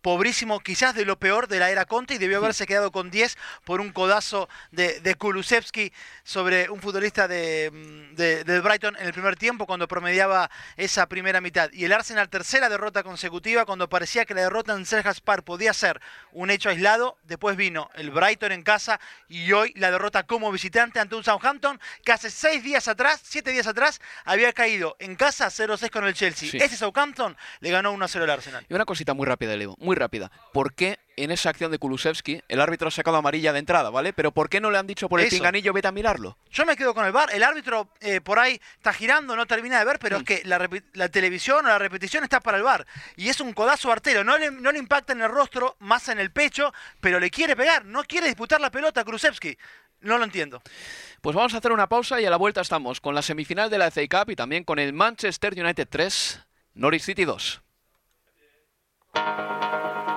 pobrísimo, 0.03 0.59
quizás 0.59 0.93
de 0.93 1.05
lo 1.05 1.17
peor 1.17 1.47
de 1.47 1.59
la 1.59 1.71
era 1.71 1.85
Conte 1.85 2.13
y 2.15 2.17
debió 2.17 2.37
haberse 2.37 2.67
quedado 2.67 2.91
con 2.91 3.09
10 3.09 3.37
por 3.63 3.79
un 3.79 3.91
codazo 3.91 4.49
de, 4.71 4.99
de 4.99 5.15
Kulusevski 5.15 5.93
sobre 6.23 6.69
un 6.69 6.81
futbolista 6.81 7.27
de, 7.27 7.71
mm, 7.71 8.15
de, 8.15 8.59
Brighton 8.59 8.97
en 8.99 9.07
el 9.07 9.13
primer 9.13 9.37
tiempo 9.37 9.65
cuando 9.65 9.87
promediaba 9.87 10.51
esa 10.75 11.07
primera 11.07 11.39
mitad. 11.39 11.71
Y 11.71 11.85
el 11.85 11.93
Arsenal 11.93 12.29
tercera 12.29 12.67
derrota 12.67 13.01
consecutiva 13.01 13.65
cuando 13.65 13.87
parecía 13.87 14.25
que 14.25 14.33
la 14.33 14.41
derrota 14.41 14.73
en 14.73 14.85
Selhurst 14.85 15.21
Park 15.21 15.45
podía 15.45 15.73
ser 15.73 16.01
un 16.33 16.49
hecho 16.49 16.69
aislado. 16.69 17.17
Después 17.23 17.55
vino 17.55 17.89
el 17.95 18.11
Brighton 18.11 18.51
en 18.51 18.63
casa 18.63 18.99
y 19.29 19.53
hoy 19.53 19.71
la 19.77 19.89
derrota 19.89 20.23
como 20.23 20.51
visitante 20.51 20.99
ante 20.99 21.15
un 21.15 21.23
Southampton 21.23 21.79
que 22.03 22.11
hace 22.11 22.29
seis 22.29 22.61
días 22.61 22.89
atrás, 22.89 23.21
siete 23.23 23.51
días 23.51 23.67
atrás, 23.67 24.01
había 24.25 24.51
caído 24.51 24.97
en 24.99 25.15
casa 25.15 25.47
0-6 25.47 25.89
con 25.89 26.03
el 26.05 26.13
Chelsea. 26.13 26.51
Sí. 26.51 26.57
Ese 26.57 26.75
Southampton 26.75 27.37
le 27.61 27.71
ganó 27.71 27.93
1-0 27.93 28.21
al 28.21 28.29
Arsenal. 28.29 28.65
Y 28.67 28.73
una 28.73 28.85
cosita 28.85 29.13
muy 29.13 29.25
rápida, 29.25 29.55
Leo, 29.55 29.75
muy 29.79 29.92
rápida. 29.95 30.31
¿Por 30.51 30.73
qué 30.73 30.99
en 31.15 31.31
esa 31.31 31.49
acción 31.49 31.71
de 31.71 31.77
Kulusevski 31.77 32.41
el 32.47 32.59
árbitro 32.59 32.87
ha 32.87 32.91
sacado 32.91 33.17
amarilla 33.17 33.53
de 33.53 33.59
entrada, 33.59 33.89
¿vale? 33.89 34.13
Pero 34.13 34.31
¿por 34.31 34.49
qué 34.49 34.59
no 34.59 34.71
le 34.71 34.77
han 34.77 34.87
dicho 34.87 35.07
por 35.09 35.19
el 35.19 35.27
Eso. 35.27 35.37
pinganillo 35.37 35.73
vete 35.73 35.87
a 35.87 35.91
mirarlo? 35.91 36.37
Yo 36.51 36.65
me 36.65 36.75
quedo 36.75 36.93
con 36.93 37.05
el 37.05 37.11
bar. 37.11 37.29
El 37.33 37.43
árbitro 37.43 37.89
eh, 38.01 38.21
por 38.21 38.39
ahí 38.39 38.59
está 38.77 38.93
girando, 38.93 39.35
no 39.35 39.45
termina 39.45 39.79
de 39.79 39.85
ver, 39.85 39.99
pero 39.99 40.17
es 40.17 40.23
que 40.23 40.41
la, 40.45 40.69
la 40.93 41.09
televisión 41.09 41.65
o 41.65 41.69
la 41.69 41.79
repetición 41.79 42.23
está 42.23 42.39
para 42.39 42.57
el 42.57 42.63
bar. 42.63 42.85
Y 43.15 43.29
es 43.29 43.39
un 43.41 43.53
codazo 43.53 43.91
artero. 43.91 44.23
No 44.23 44.37
le, 44.37 44.51
no 44.51 44.71
le 44.71 44.79
impacta 44.79 45.13
en 45.13 45.21
el 45.21 45.29
rostro, 45.29 45.75
más 45.79 46.09
en 46.09 46.19
el 46.19 46.31
pecho, 46.31 46.73
pero 46.99 47.19
le 47.19 47.29
quiere 47.29 47.55
pegar. 47.55 47.85
No 47.85 48.03
quiere 48.03 48.27
disputar 48.27 48.59
la 48.59 48.71
pelota 48.71 49.01
a 49.01 49.05
Krusevski. 49.05 49.57
No 50.01 50.17
lo 50.17 50.25
entiendo. 50.25 50.61
Pues 51.21 51.35
vamos 51.35 51.53
a 51.53 51.57
hacer 51.57 51.71
una 51.71 51.87
pausa 51.87 52.19
y 52.19 52.25
a 52.25 52.29
la 52.29 52.37
vuelta 52.37 52.59
estamos 52.61 52.99
con 52.99 53.15
la 53.15 53.21
semifinal 53.21 53.69
de 53.69 53.77
la 53.77 53.89
FA 53.89 54.01
Cup 54.09 54.31
y 54.31 54.35
también 54.35 54.65
con 54.65 54.77
el 54.79 54.91
Manchester 54.91 55.53
United 55.57 55.87
3, 55.89 56.41
Norwich 56.73 57.03
City 57.03 57.23
2. 57.23 57.61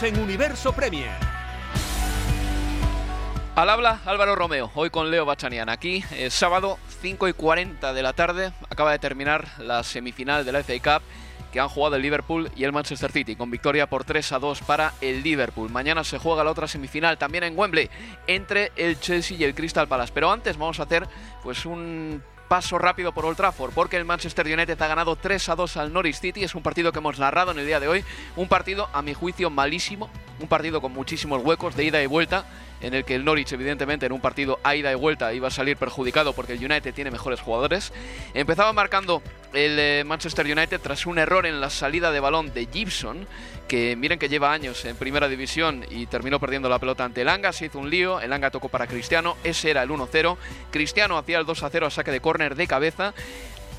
En 0.00 0.16
Universo 0.20 0.72
Premier. 0.72 1.10
Al 3.56 3.68
habla 3.68 4.00
Álvaro 4.04 4.36
Romeo, 4.36 4.70
hoy 4.76 4.90
con 4.90 5.10
Leo 5.10 5.24
Bachanian. 5.24 5.68
Aquí, 5.68 6.04
eh, 6.12 6.30
sábado 6.30 6.78
5 7.02 7.26
y 7.26 7.32
40 7.32 7.92
de 7.92 8.02
la 8.02 8.12
tarde, 8.12 8.52
acaba 8.70 8.92
de 8.92 9.00
terminar 9.00 9.48
la 9.58 9.82
semifinal 9.82 10.44
de 10.44 10.52
la 10.52 10.60
FA 10.60 11.00
Cup 11.00 11.02
que 11.52 11.58
han 11.58 11.68
jugado 11.68 11.96
el 11.96 12.02
Liverpool 12.02 12.48
y 12.54 12.62
el 12.62 12.72
Manchester 12.72 13.10
City, 13.10 13.34
con 13.34 13.50
victoria 13.50 13.88
por 13.88 14.04
3 14.04 14.32
a 14.32 14.38
2 14.38 14.60
para 14.60 14.92
el 15.00 15.24
Liverpool. 15.24 15.68
Mañana 15.70 16.04
se 16.04 16.18
juega 16.18 16.44
la 16.44 16.52
otra 16.52 16.68
semifinal 16.68 17.18
también 17.18 17.42
en 17.42 17.58
Wembley 17.58 17.90
entre 18.28 18.70
el 18.76 19.00
Chelsea 19.00 19.36
y 19.36 19.44
el 19.44 19.54
Crystal 19.54 19.88
Palace. 19.88 20.12
Pero 20.14 20.30
antes 20.30 20.56
vamos 20.56 20.78
a 20.78 20.84
hacer 20.84 21.08
pues 21.42 21.66
un 21.66 22.22
paso 22.48 22.78
rápido 22.78 23.12
por 23.12 23.26
Old 23.26 23.36
Trafford, 23.36 23.72
porque 23.72 23.96
el 23.96 24.04
Manchester 24.04 24.46
United 24.46 24.80
ha 24.80 24.88
ganado 24.88 25.14
3 25.16 25.50
a 25.50 25.54
2 25.54 25.76
al 25.76 25.92
Norwich 25.92 26.18
City. 26.18 26.42
Es 26.42 26.54
un 26.54 26.62
partido 26.62 26.90
que 26.90 26.98
hemos 26.98 27.18
narrado 27.18 27.52
en 27.52 27.58
el 27.58 27.66
día 27.66 27.78
de 27.78 27.88
hoy. 27.88 28.04
Un 28.36 28.48
partido, 28.48 28.88
a 28.92 29.02
mi 29.02 29.14
juicio, 29.14 29.50
malísimo. 29.50 30.10
Un 30.40 30.48
partido 30.48 30.80
con 30.80 30.92
muchísimos 30.92 31.44
huecos 31.44 31.76
de 31.76 31.84
ida 31.84 32.02
y 32.02 32.06
vuelta, 32.06 32.46
en 32.80 32.94
el 32.94 33.04
que 33.04 33.14
el 33.14 33.24
Norwich, 33.24 33.52
evidentemente, 33.52 34.06
en 34.06 34.12
un 34.12 34.20
partido 34.20 34.58
a 34.64 34.74
ida 34.74 34.90
y 34.90 34.94
vuelta 34.94 35.32
iba 35.32 35.48
a 35.48 35.50
salir 35.50 35.76
perjudicado 35.76 36.32
porque 36.32 36.54
el 36.54 36.64
United 36.64 36.94
tiene 36.94 37.10
mejores 37.10 37.40
jugadores. 37.40 37.92
Empezaba 38.34 38.72
marcando 38.72 39.22
el 39.52 39.78
eh, 39.78 40.04
Manchester 40.06 40.46
United 40.46 40.80
tras 40.80 41.06
un 41.06 41.18
error 41.18 41.46
en 41.46 41.60
la 41.60 41.70
salida 41.70 42.10
de 42.10 42.20
balón 42.20 42.52
de 42.52 42.66
Gibson, 42.72 43.26
que 43.66 43.96
miren 43.96 44.18
que 44.18 44.28
lleva 44.28 44.52
años 44.52 44.84
en 44.84 44.96
primera 44.96 45.28
división 45.28 45.84
y 45.90 46.06
terminó 46.06 46.40
perdiendo 46.40 46.68
la 46.68 46.78
pelota 46.78 47.04
ante 47.04 47.22
el 47.22 47.28
Anga, 47.28 47.52
se 47.52 47.66
hizo 47.66 47.78
un 47.78 47.90
lío, 47.90 48.20
el 48.20 48.32
Anga 48.32 48.50
tocó 48.50 48.68
para 48.68 48.86
Cristiano, 48.86 49.36
ese 49.44 49.70
era 49.70 49.82
el 49.82 49.90
1-0, 49.90 50.36
Cristiano 50.70 51.18
hacía 51.18 51.38
el 51.38 51.46
2-0 51.46 51.86
a 51.86 51.90
saque 51.90 52.10
de 52.10 52.20
córner 52.20 52.54
de 52.54 52.66
cabeza, 52.66 53.14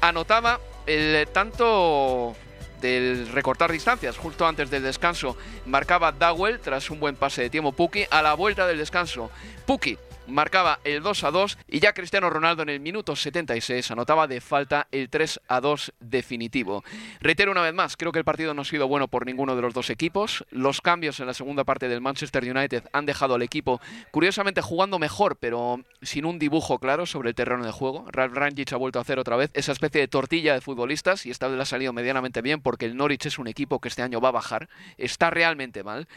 anotaba 0.02 0.60
el 0.86 1.16
eh, 1.16 1.26
tanto 1.26 2.36
del 2.82 3.28
recortar 3.30 3.72
distancias 3.72 4.18
justo 4.18 4.48
antes 4.48 4.70
del 4.70 4.84
descanso 4.84 5.36
marcaba 5.66 6.14
Dowell 6.14 6.62
tras 6.62 6.90
un 6.90 7.02
buen 7.02 7.18
pase 7.18 7.42
de 7.42 7.50
tiempo 7.50 7.74
Puki 7.74 8.06
a 8.10 8.22
la 8.22 8.36
vuelta 8.36 8.66
del 8.68 8.78
descanso 8.78 9.30
Puki 9.66 9.98
marcaba 10.30 10.80
el 10.84 11.02
2 11.02 11.24
a 11.24 11.32
2 11.32 11.58
y 11.68 11.80
ya 11.80 11.94
Cristiano 11.94 12.30
Ronaldo 12.30 12.64
en 12.64 12.70
el 12.70 12.80
minuto 12.80 13.16
76 13.16 13.92
anotaba 13.92 14.28
de 14.28 14.42
falta 14.42 14.88
el 14.92 15.10
3 15.10 15.42
a 15.48 15.62
2 15.62 15.94
definitivo. 16.00 16.84
Reitero 17.20 17.52
una 17.52 17.62
vez 17.62 17.74
más, 17.74 17.98
creo 17.98 18.12
que 18.12 18.20
el 18.20 18.26
partido 18.26 18.54
no 18.54 18.62
ha 18.62 18.66
sido 18.66 18.88
bueno 18.88 19.08
por 19.08 19.26
ninguno 19.26 19.56
de 19.56 19.62
los 19.62 19.74
dos 19.74 19.90
equipos. 19.90 20.46
Los 20.52 20.82
cambios 20.82 21.20
en 21.20 21.28
la 21.28 21.34
segunda 21.34 21.64
parte 21.64 21.88
del 21.88 22.02
Manchester 22.02 22.44
United 22.44 22.84
han 22.94 23.06
dejado 23.06 23.36
al 23.36 23.42
equipo 23.42 23.82
curiosamente 24.12 24.62
jugando 24.62 25.00
mejor, 25.00 25.38
pero 25.38 25.82
sin 26.02 26.26
un 26.26 26.40
dibujo 26.40 26.80
claro 26.80 27.06
sobre 27.06 27.30
el 27.30 27.36
terreno 27.36 27.66
de 27.66 27.72
juego. 27.72 28.06
Ralf 28.12 28.34
Rangnick 28.34 28.74
ha 28.74 28.78
vuelto 28.78 29.00
a 29.00 29.02
hacer 29.02 29.20
otra 29.20 29.36
vez 29.36 29.52
esa 29.54 29.72
especie 29.72 30.02
de 30.02 30.08
tortilla 30.08 30.54
de 30.54 30.62
futbolistas 30.62 31.26
y 31.26 31.32
esta 31.32 31.48
vez 31.48 31.58
le 31.58 31.64
ha 31.64 31.66
salido 31.66 31.94
medianamente 31.94 32.42
bien 32.42 32.62
porque 32.62 32.86
el 32.86 32.96
Norwich 32.96 33.26
es 33.26 33.40
un 33.40 33.48
equipo 33.48 33.80
que 33.80 33.88
este 33.88 34.02
año 34.02 34.22
va 34.22 34.30
a 34.30 34.34
bajar, 34.34 34.70
está 34.98 35.30
realmente 35.30 35.84
mal 35.84 36.08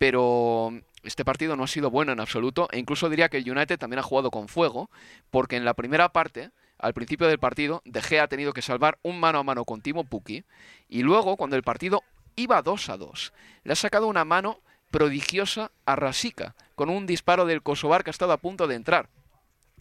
pero 0.00 0.72
este 1.02 1.26
partido 1.26 1.56
no 1.56 1.64
ha 1.64 1.66
sido 1.66 1.90
bueno 1.90 2.10
en 2.10 2.20
absoluto 2.20 2.68
e 2.72 2.78
incluso 2.78 3.10
diría 3.10 3.28
que 3.28 3.36
el 3.36 3.50
United 3.50 3.78
también 3.78 3.98
ha 3.98 4.02
jugado 4.02 4.30
con 4.30 4.48
fuego 4.48 4.88
porque 5.30 5.56
en 5.56 5.66
la 5.66 5.74
primera 5.74 6.08
parte 6.08 6.52
al 6.78 6.94
principio 6.94 7.28
del 7.28 7.38
partido, 7.38 7.82
De 7.84 8.00
Gea 8.00 8.22
ha 8.22 8.28
tenido 8.28 8.54
que 8.54 8.62
salvar 8.62 8.98
un 9.02 9.20
mano 9.20 9.40
a 9.40 9.42
mano 9.42 9.66
con 9.66 9.82
Timo 9.82 10.04
Pukki 10.04 10.44
y 10.88 11.02
luego, 11.02 11.36
cuando 11.36 11.54
el 11.54 11.62
partido 11.62 12.02
iba 12.34 12.62
2 12.62 12.88
a 12.88 12.96
2, 12.96 13.32
le 13.64 13.72
ha 13.74 13.76
sacado 13.76 14.06
una 14.06 14.24
mano 14.24 14.60
prodigiosa 14.90 15.70
a 15.84 15.96
Rasica 15.96 16.54
con 16.76 16.88
un 16.88 17.06
disparo 17.06 17.44
del 17.44 17.60
Kosovar 17.60 18.02
que 18.02 18.08
ha 18.08 18.16
estado 18.16 18.32
a 18.32 18.38
punto 18.38 18.66
de 18.66 18.76
entrar. 18.76 19.10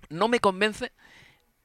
No 0.09 0.27
me 0.27 0.41
convence 0.41 0.91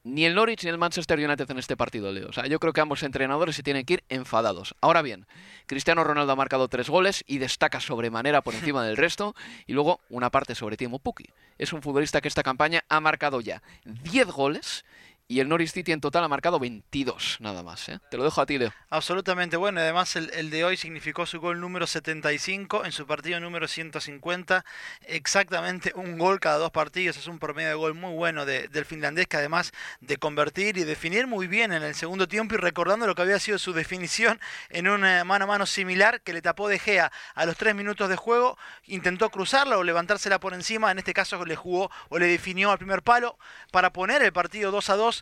ni 0.05 0.23
el 0.23 0.35
Norwich 0.35 0.63
ni 0.63 0.69
el 0.69 0.77
Manchester 0.77 1.19
United 1.19 1.49
en 1.49 1.57
este 1.57 1.75
partido, 1.75 2.11
Leo. 2.11 2.29
O 2.29 2.31
sea, 2.31 2.45
yo 2.45 2.59
creo 2.59 2.73
que 2.73 2.79
ambos 2.79 3.01
entrenadores 3.01 3.55
se 3.55 3.63
tienen 3.63 3.85
que 3.85 3.95
ir 3.95 4.03
enfadados. 4.07 4.75
Ahora 4.79 5.01
bien, 5.01 5.25
Cristiano 5.65 6.03
Ronaldo 6.03 6.31
ha 6.31 6.35
marcado 6.35 6.67
tres 6.67 6.89
goles 6.89 7.23
y 7.25 7.39
destaca 7.39 7.79
sobremanera 7.79 8.41
por 8.41 8.53
encima 8.53 8.85
del 8.85 8.97
resto. 8.97 9.35
Y 9.65 9.73
luego 9.73 9.99
una 10.09 10.29
parte 10.29 10.53
sobre 10.53 10.77
Timo 10.77 10.99
Pukki. 10.99 11.25
Es 11.57 11.73
un 11.73 11.81
futbolista 11.81 12.21
que 12.21 12.27
esta 12.27 12.43
campaña 12.43 12.83
ha 12.87 12.99
marcado 12.99 13.41
ya 13.41 13.63
10 13.83 14.27
goles 14.27 14.85
y 15.27 15.39
el 15.39 15.49
Norwich 15.49 15.71
City 15.71 15.91
en 15.91 16.01
total 16.01 16.23
ha 16.23 16.27
marcado 16.27 16.59
22, 16.59 17.37
nada 17.39 17.63
más. 17.63 17.89
¿eh? 17.89 17.99
Te 18.11 18.17
lo 18.17 18.23
dejo 18.23 18.41
a 18.41 18.45
ti, 18.45 18.59
Leo. 18.59 18.71
Absolutamente 18.89 19.57
bueno. 19.57 19.79
Además, 19.79 20.15
el, 20.15 20.49
de 20.51 20.63
hoy 20.63 20.77
significó 20.77 21.25
su 21.25 21.39
gol 21.39 21.59
número 21.59 21.87
75 21.87 22.85
en 22.85 22.91
su 22.91 23.07
partido 23.07 23.39
número 23.39 23.67
150. 23.67 24.63
Exactamente 25.07 25.93
un 25.95 26.19
gol 26.19 26.39
cada 26.39 26.57
dos 26.57 26.69
partidos. 26.69 27.17
Es 27.17 27.25
un 27.25 27.39
promedio 27.39 27.69
de 27.69 27.75
gol 27.75 27.95
muy 27.95 28.13
bueno 28.13 28.45
del 28.45 28.85
finlandés, 28.85 29.25
que 29.25 29.37
además 29.37 29.71
de 29.99 30.17
convertir 30.17 30.77
y 30.77 30.83
definir 30.83 31.25
muy 31.25 31.47
bien 31.47 31.73
en 31.73 31.81
el 31.81 31.95
segundo 31.95 32.27
tiempo 32.27 32.53
y 32.53 32.57
recordando 32.59 33.07
lo 33.07 33.15
que 33.15 33.23
había 33.23 33.39
sido 33.39 33.57
su 33.57 33.73
definición 33.73 34.39
en 34.69 34.87
un 34.87 35.05
eh, 35.05 35.23
mano 35.23 35.45
a 35.45 35.47
mano 35.47 35.65
similar 35.65 36.21
que 36.21 36.33
le 36.33 36.43
tapó 36.43 36.67
De 36.67 36.77
Gea 36.77 37.11
a 37.33 37.45
los 37.47 37.57
tres 37.57 37.73
minutos 37.73 38.09
de 38.09 38.15
juego. 38.15 38.59
Intentó 38.85 39.31
cruzarla 39.31 39.79
o 39.79 39.83
levantársela 39.83 40.39
por 40.39 40.53
encima. 40.53 40.91
En 40.91 40.99
este 40.99 41.15
caso 41.15 41.43
le 41.45 41.55
jugó 41.55 41.89
o 42.09 42.19
le 42.19 42.27
definió 42.27 42.69
al 42.69 42.77
primer 42.77 43.01
palo 43.01 43.39
para 43.71 43.91
poner 43.91 44.21
el 44.21 44.31
partido 44.31 44.69
2 44.69 44.89
a 44.91 44.95
2 44.95 45.14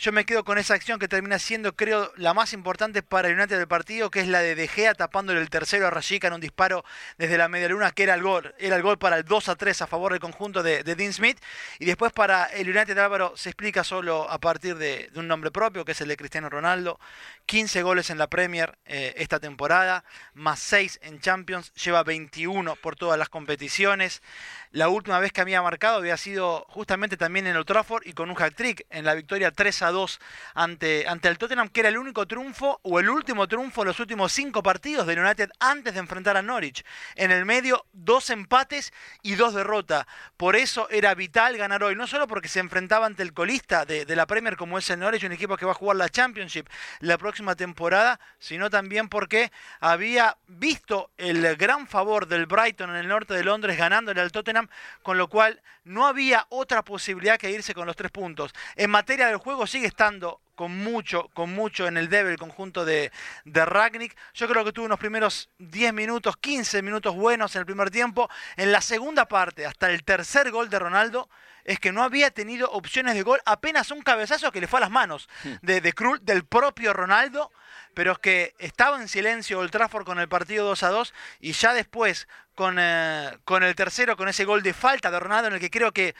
yo 0.00 0.12
me 0.12 0.24
quedo 0.24 0.44
con 0.44 0.56
esa 0.56 0.72
acción 0.72 0.98
que 0.98 1.08
termina 1.08 1.38
siendo, 1.38 1.76
creo, 1.76 2.10
la 2.16 2.32
más 2.32 2.54
importante 2.54 3.02
para 3.02 3.28
el 3.28 3.34
United 3.34 3.58
del 3.58 3.68
partido, 3.68 4.10
que 4.10 4.20
es 4.20 4.28
la 4.28 4.40
de 4.40 4.54
De 4.54 4.66
Gea 4.66 4.94
tapándole 4.94 5.42
el 5.42 5.50
tercero 5.50 5.86
a 5.86 5.90
Rashica 5.90 6.28
en 6.28 6.32
un 6.32 6.40
disparo 6.40 6.86
desde 7.18 7.36
la 7.36 7.48
media 7.48 7.68
luna, 7.68 7.90
que 7.90 8.04
era 8.04 8.14
el 8.14 8.22
gol. 8.22 8.54
Era 8.58 8.76
el 8.76 8.82
gol 8.82 8.98
para 8.98 9.18
el 9.18 9.24
2 9.24 9.50
a 9.50 9.56
3 9.56 9.82
a 9.82 9.86
favor 9.86 10.12
del 10.12 10.20
conjunto 10.20 10.62
de, 10.62 10.82
Dean 10.84 11.12
Smith. 11.12 11.38
Y 11.78 11.84
después 11.84 12.14
para 12.14 12.46
el 12.46 12.70
United 12.70 12.96
Álvaro 12.96 13.34
se 13.36 13.50
explica 13.50 13.84
solo 13.84 14.30
a 14.30 14.38
partir 14.38 14.76
de, 14.76 15.10
un 15.16 15.28
nombre 15.28 15.50
propio, 15.50 15.84
que 15.84 15.92
es 15.92 16.00
el 16.00 16.08
de 16.08 16.16
Cristiano 16.16 16.48
Ronaldo. 16.48 16.98
15 17.44 17.82
goles 17.82 18.08
en 18.08 18.16
la 18.16 18.30
Premier 18.30 18.78
eh, 18.86 19.12
esta 19.18 19.38
temporada, 19.38 20.04
más 20.32 20.60
6 20.60 21.00
en 21.02 21.20
Champions, 21.20 21.74
lleva 21.74 22.04
21 22.04 22.76
por 22.76 22.96
todas 22.96 23.18
las 23.18 23.28
competiciones. 23.28 24.22
La 24.72 24.88
última 24.88 25.18
vez 25.18 25.32
que 25.32 25.40
había 25.40 25.60
marcado 25.62 25.96
había 25.96 26.16
sido 26.16 26.64
justamente 26.68 27.16
también 27.16 27.48
en 27.48 27.56
el 27.56 27.64
Trafford 27.64 28.06
y 28.06 28.12
con 28.12 28.30
un 28.30 28.40
hat-trick 28.40 28.86
en 28.88 29.04
la 29.04 29.14
victoria 29.14 29.50
3 29.50 29.82
a 29.82 29.90
2 29.90 30.20
ante, 30.54 31.08
ante 31.08 31.26
el 31.26 31.38
Tottenham, 31.38 31.68
que 31.68 31.80
era 31.80 31.88
el 31.88 31.98
único 31.98 32.24
triunfo 32.28 32.78
o 32.84 33.00
el 33.00 33.10
último 33.10 33.48
triunfo 33.48 33.82
en 33.82 33.88
los 33.88 33.98
últimos 33.98 34.30
cinco 34.30 34.62
partidos 34.62 35.08
del 35.08 35.18
United 35.18 35.50
antes 35.58 35.94
de 35.94 35.98
enfrentar 35.98 36.36
a 36.36 36.42
Norwich. 36.42 36.84
En 37.16 37.32
el 37.32 37.46
medio, 37.46 37.84
dos 37.92 38.30
empates 38.30 38.92
y 39.22 39.34
dos 39.34 39.54
derrotas. 39.54 40.06
Por 40.36 40.54
eso 40.54 40.88
era 40.88 41.16
vital 41.16 41.56
ganar 41.56 41.82
hoy, 41.82 41.96
no 41.96 42.06
solo 42.06 42.28
porque 42.28 42.46
se 42.46 42.60
enfrentaba 42.60 43.06
ante 43.06 43.24
el 43.24 43.32
colista 43.32 43.84
de, 43.84 44.04
de 44.04 44.14
la 44.14 44.28
Premier 44.28 44.56
como 44.56 44.78
es 44.78 44.88
el 44.88 45.00
Norwich, 45.00 45.24
un 45.24 45.32
equipo 45.32 45.56
que 45.56 45.66
va 45.66 45.72
a 45.72 45.74
jugar 45.74 45.96
la 45.96 46.08
Championship 46.08 46.68
la 47.00 47.18
próxima 47.18 47.56
temporada, 47.56 48.20
sino 48.38 48.70
también 48.70 49.08
porque 49.08 49.50
había 49.80 50.36
visto 50.46 51.10
el 51.18 51.56
gran 51.56 51.88
favor 51.88 52.28
del 52.28 52.46
Brighton 52.46 52.90
en 52.90 52.96
el 52.96 53.08
norte 53.08 53.34
de 53.34 53.42
Londres 53.42 53.76
ganándole 53.76 54.20
al 54.20 54.30
Tottenham 54.30 54.59
con 55.02 55.16
lo 55.16 55.28
cual 55.28 55.62
no 55.84 56.06
había 56.06 56.46
otra 56.50 56.82
posibilidad 56.82 57.38
que 57.38 57.50
irse 57.50 57.74
con 57.74 57.86
los 57.86 57.96
tres 57.96 58.10
puntos. 58.10 58.52
En 58.76 58.90
materia 58.90 59.26
del 59.28 59.38
juego 59.38 59.66
sigue 59.66 59.86
estando 59.86 60.40
con 60.54 60.76
mucho, 60.76 61.28
con 61.32 61.54
mucho 61.54 61.86
en 61.86 61.96
el 61.96 62.10
debe 62.10 62.32
el 62.32 62.38
conjunto 62.38 62.84
de, 62.84 63.10
de 63.46 63.64
Ragnick. 63.64 64.14
Yo 64.34 64.46
creo 64.46 64.62
que 64.62 64.72
tuvo 64.72 64.84
unos 64.84 64.98
primeros 64.98 65.48
10 65.58 65.94
minutos, 65.94 66.36
15 66.36 66.82
minutos 66.82 67.14
buenos 67.14 67.56
en 67.56 67.60
el 67.60 67.66
primer 67.66 67.90
tiempo. 67.90 68.28
En 68.56 68.70
la 68.70 68.82
segunda 68.82 69.26
parte, 69.26 69.64
hasta 69.64 69.90
el 69.90 70.04
tercer 70.04 70.50
gol 70.50 70.68
de 70.68 70.78
Ronaldo, 70.78 71.30
es 71.64 71.80
que 71.80 71.92
no 71.92 72.02
había 72.02 72.30
tenido 72.30 72.70
opciones 72.72 73.14
de 73.14 73.22
gol, 73.22 73.40
apenas 73.46 73.90
un 73.90 74.02
cabezazo 74.02 74.52
que 74.52 74.60
le 74.60 74.66
fue 74.66 74.80
a 74.80 74.82
las 74.82 74.90
manos 74.90 75.28
hmm. 75.44 75.52
de, 75.62 75.80
de 75.80 75.92
Krul, 75.92 76.18
del 76.22 76.44
propio 76.44 76.92
Ronaldo 76.92 77.50
pero 77.94 78.12
es 78.12 78.18
que 78.18 78.54
estaba 78.58 79.00
en 79.00 79.08
silencio 79.08 79.58
Old 79.58 79.70
Trafford 79.70 80.04
con 80.04 80.18
el 80.18 80.28
partido 80.28 80.66
2 80.66 80.82
a 80.82 80.88
2 80.88 81.14
y 81.40 81.52
ya 81.52 81.74
después 81.74 82.28
con, 82.54 82.76
eh, 82.78 83.30
con 83.44 83.62
el 83.62 83.74
tercero, 83.74 84.16
con 84.16 84.28
ese 84.28 84.44
gol 84.44 84.62
de 84.62 84.74
falta 84.74 85.10
de 85.10 85.20
Ronaldo 85.20 85.48
en 85.48 85.54
el 85.54 85.60
que 85.60 85.70
creo 85.70 85.92
que 85.92 86.14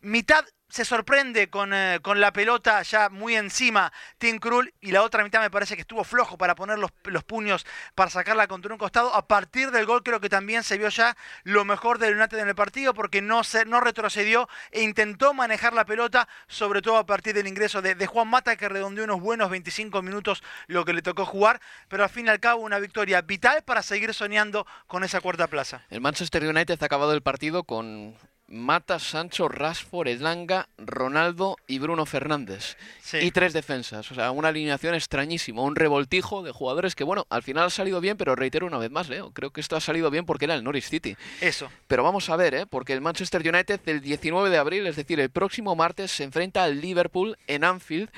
mitad 0.00 0.44
se 0.70 0.84
sorprende 0.84 1.50
con, 1.50 1.74
eh, 1.74 1.98
con, 2.00 2.20
la 2.20 2.32
pelota 2.32 2.80
ya 2.82 3.08
muy 3.08 3.34
encima 3.34 3.92
Tim 4.18 4.38
Krul 4.38 4.72
y 4.80 4.92
la 4.92 5.02
otra 5.02 5.24
mitad 5.24 5.40
me 5.40 5.50
parece 5.50 5.74
que 5.74 5.82
estuvo 5.82 6.04
flojo 6.04 6.38
para 6.38 6.54
poner 6.54 6.78
los, 6.78 6.92
los, 7.04 7.24
puños 7.24 7.66
para 7.94 8.10
sacarla 8.10 8.46
contra 8.46 8.72
un 8.72 8.78
costado. 8.78 9.12
A 9.14 9.26
partir 9.26 9.72
del 9.72 9.84
gol 9.84 10.02
creo 10.02 10.20
que 10.20 10.28
también 10.28 10.62
se 10.62 10.78
vio 10.78 10.88
ya 10.88 11.16
lo 11.42 11.64
mejor 11.64 11.98
del 11.98 12.16
United 12.16 12.38
en 12.38 12.48
el 12.48 12.54
partido 12.54 12.94
porque 12.94 13.20
no, 13.20 13.42
se, 13.42 13.64
no 13.64 13.80
retrocedió 13.80 14.48
e 14.70 14.82
intentó 14.82 15.34
manejar 15.34 15.72
la 15.72 15.84
pelota, 15.84 16.28
sobre 16.46 16.82
todo 16.82 16.98
a 16.98 17.06
partir 17.06 17.34
del 17.34 17.48
ingreso 17.48 17.82
de, 17.82 17.96
de, 17.96 18.06
Juan 18.06 18.28
Mata 18.28 18.56
que 18.56 18.68
redondeó 18.68 19.04
unos 19.04 19.20
buenos 19.20 19.50
25 19.50 20.02
minutos 20.02 20.42
lo 20.68 20.84
que 20.84 20.92
le 20.92 21.02
tocó 21.02 21.26
jugar, 21.26 21.60
pero 21.88 22.04
al 22.04 22.10
fin 22.10 22.26
y 22.26 22.28
al 22.30 22.40
cabo 22.40 22.62
una 22.62 22.78
victoria 22.78 23.22
vital 23.22 23.62
para 23.64 23.82
seguir 23.82 24.14
soñando 24.14 24.66
con 24.86 25.02
esa 25.02 25.20
cuarta 25.20 25.48
plaza. 25.48 25.82
El 25.90 26.00
Manchester 26.00 26.44
United 26.44 26.80
ha 26.80 26.86
acabado 26.86 27.12
el 27.12 27.22
partido 27.22 27.64
con 27.64 28.16
Mata, 28.50 28.98
Sancho, 28.98 29.48
Rashford, 29.48 30.08
Edlanga, 30.08 30.68
Ronaldo 30.76 31.56
y 31.68 31.78
Bruno 31.78 32.04
Fernández. 32.04 32.76
Y 33.12 33.30
tres 33.30 33.52
defensas. 33.52 34.10
O 34.10 34.14
sea, 34.14 34.32
una 34.32 34.48
alineación 34.48 34.94
extrañísima. 34.94 35.62
Un 35.62 35.76
revoltijo 35.76 36.42
de 36.42 36.50
jugadores 36.50 36.96
que, 36.96 37.04
bueno, 37.04 37.26
al 37.30 37.44
final 37.44 37.66
ha 37.66 37.70
salido 37.70 38.00
bien, 38.00 38.16
pero 38.16 38.34
reitero 38.34 38.66
una 38.66 38.78
vez 38.78 38.90
más, 38.90 39.08
Leo. 39.08 39.30
Creo 39.30 39.50
que 39.50 39.60
esto 39.60 39.76
ha 39.76 39.80
salido 39.80 40.10
bien 40.10 40.26
porque 40.26 40.46
era 40.46 40.54
el 40.54 40.64
Norwich 40.64 40.88
City. 40.88 41.16
Eso. 41.40 41.70
Pero 41.86 42.02
vamos 42.02 42.28
a 42.28 42.36
ver, 42.36 42.54
¿eh? 42.54 42.66
Porque 42.66 42.92
el 42.92 43.00
Manchester 43.00 43.40
United 43.40 43.80
el 43.86 44.00
19 44.00 44.50
de 44.50 44.58
abril, 44.58 44.86
es 44.86 44.96
decir, 44.96 45.20
el 45.20 45.30
próximo 45.30 45.76
martes, 45.76 46.10
se 46.10 46.24
enfrenta 46.24 46.64
al 46.64 46.80
Liverpool 46.80 47.38
en 47.46 47.62
Anfield. 47.62 48.10